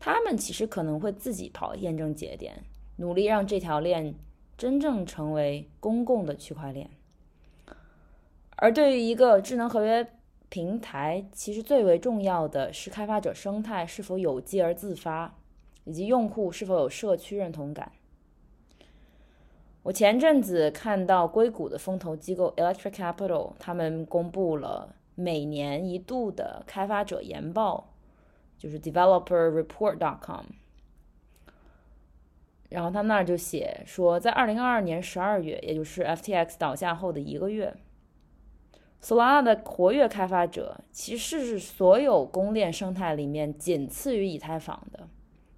[0.00, 2.64] 他们其实可能会自己跑验证节点，
[2.96, 4.14] 努力让这条链
[4.56, 6.90] 真正成为公共的区块链。
[8.56, 10.13] 而对于一个智能合约
[10.54, 15.34] 平台，其实最为重要的是开发者生态是否有机而自发，
[15.82, 17.90] 以及用户是否有社区认同感。
[19.82, 27.92] 我前阵子看到硅谷的风投机构 Electric Capital，他们公布了每年一度的开发者研报，
[28.56, 30.44] 就是 DeveloperReport.com。
[32.68, 37.74] 然后他那儿就写说，在二零二二年十二月，也就是 FTX 倒下后的一个月。
[39.04, 45.06] Solana 的活跃开发者其实是所有公链生态里面仅次于以太坊的，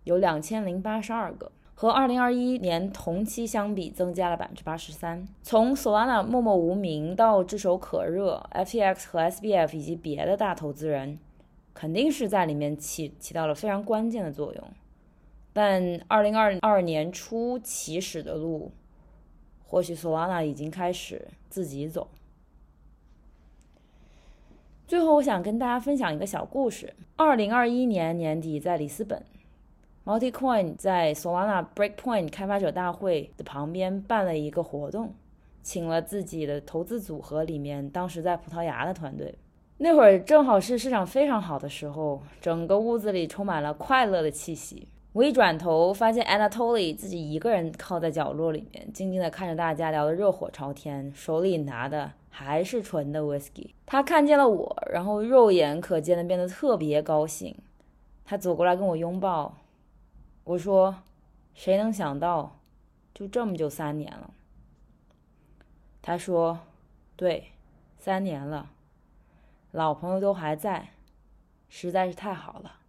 [0.02, 5.24] 有两千零八十二个，和二零二一年同期相比增加了百分之八十三。
[5.44, 11.20] 从 Solana 默默无名到炙手可热，FTX 和 SBF 以及别的大投资人
[11.72, 14.64] 肯定是在里面起起到了非常关键的作用。
[15.52, 18.72] 但二零二二年初起始的路，
[19.64, 22.08] 或许 Solana 已经开始自己走。
[24.86, 26.94] 最后，我想跟大家分享一个小故事。
[27.16, 29.20] 二零二一年年底，在里斯本
[30.04, 35.12] ，Multicoin 在 Solana Breakpoint 开发者大会的旁边办了一个活动，
[35.60, 39.34] 请了自己的投资组合里面当时在葡萄牙的团队。
[39.78, 44.86] 那会儿正好是市场非常好的时候，整个屋子里充满了快乐的气息。
[45.12, 52.12] 我一转头，发现 Anatoly 自己一个人靠在角落里面，静静地看着大家聊得热火朝天，手里拿的。
[52.38, 53.70] 还是纯的 whisky。
[53.86, 57.56] 他看见了我，然后肉眼可见的变得特别高兴。
[58.26, 59.56] 他走过来跟我拥抱。
[60.44, 60.96] 我说
[61.54, 62.58] ：“谁能想到，
[63.14, 64.34] 就这么就三年了？”
[66.02, 66.58] 他说
[67.16, 67.52] ：“对，
[67.96, 68.68] 三年了，
[69.70, 70.90] 老朋友都还在，
[71.70, 72.80] 实在是太好了。”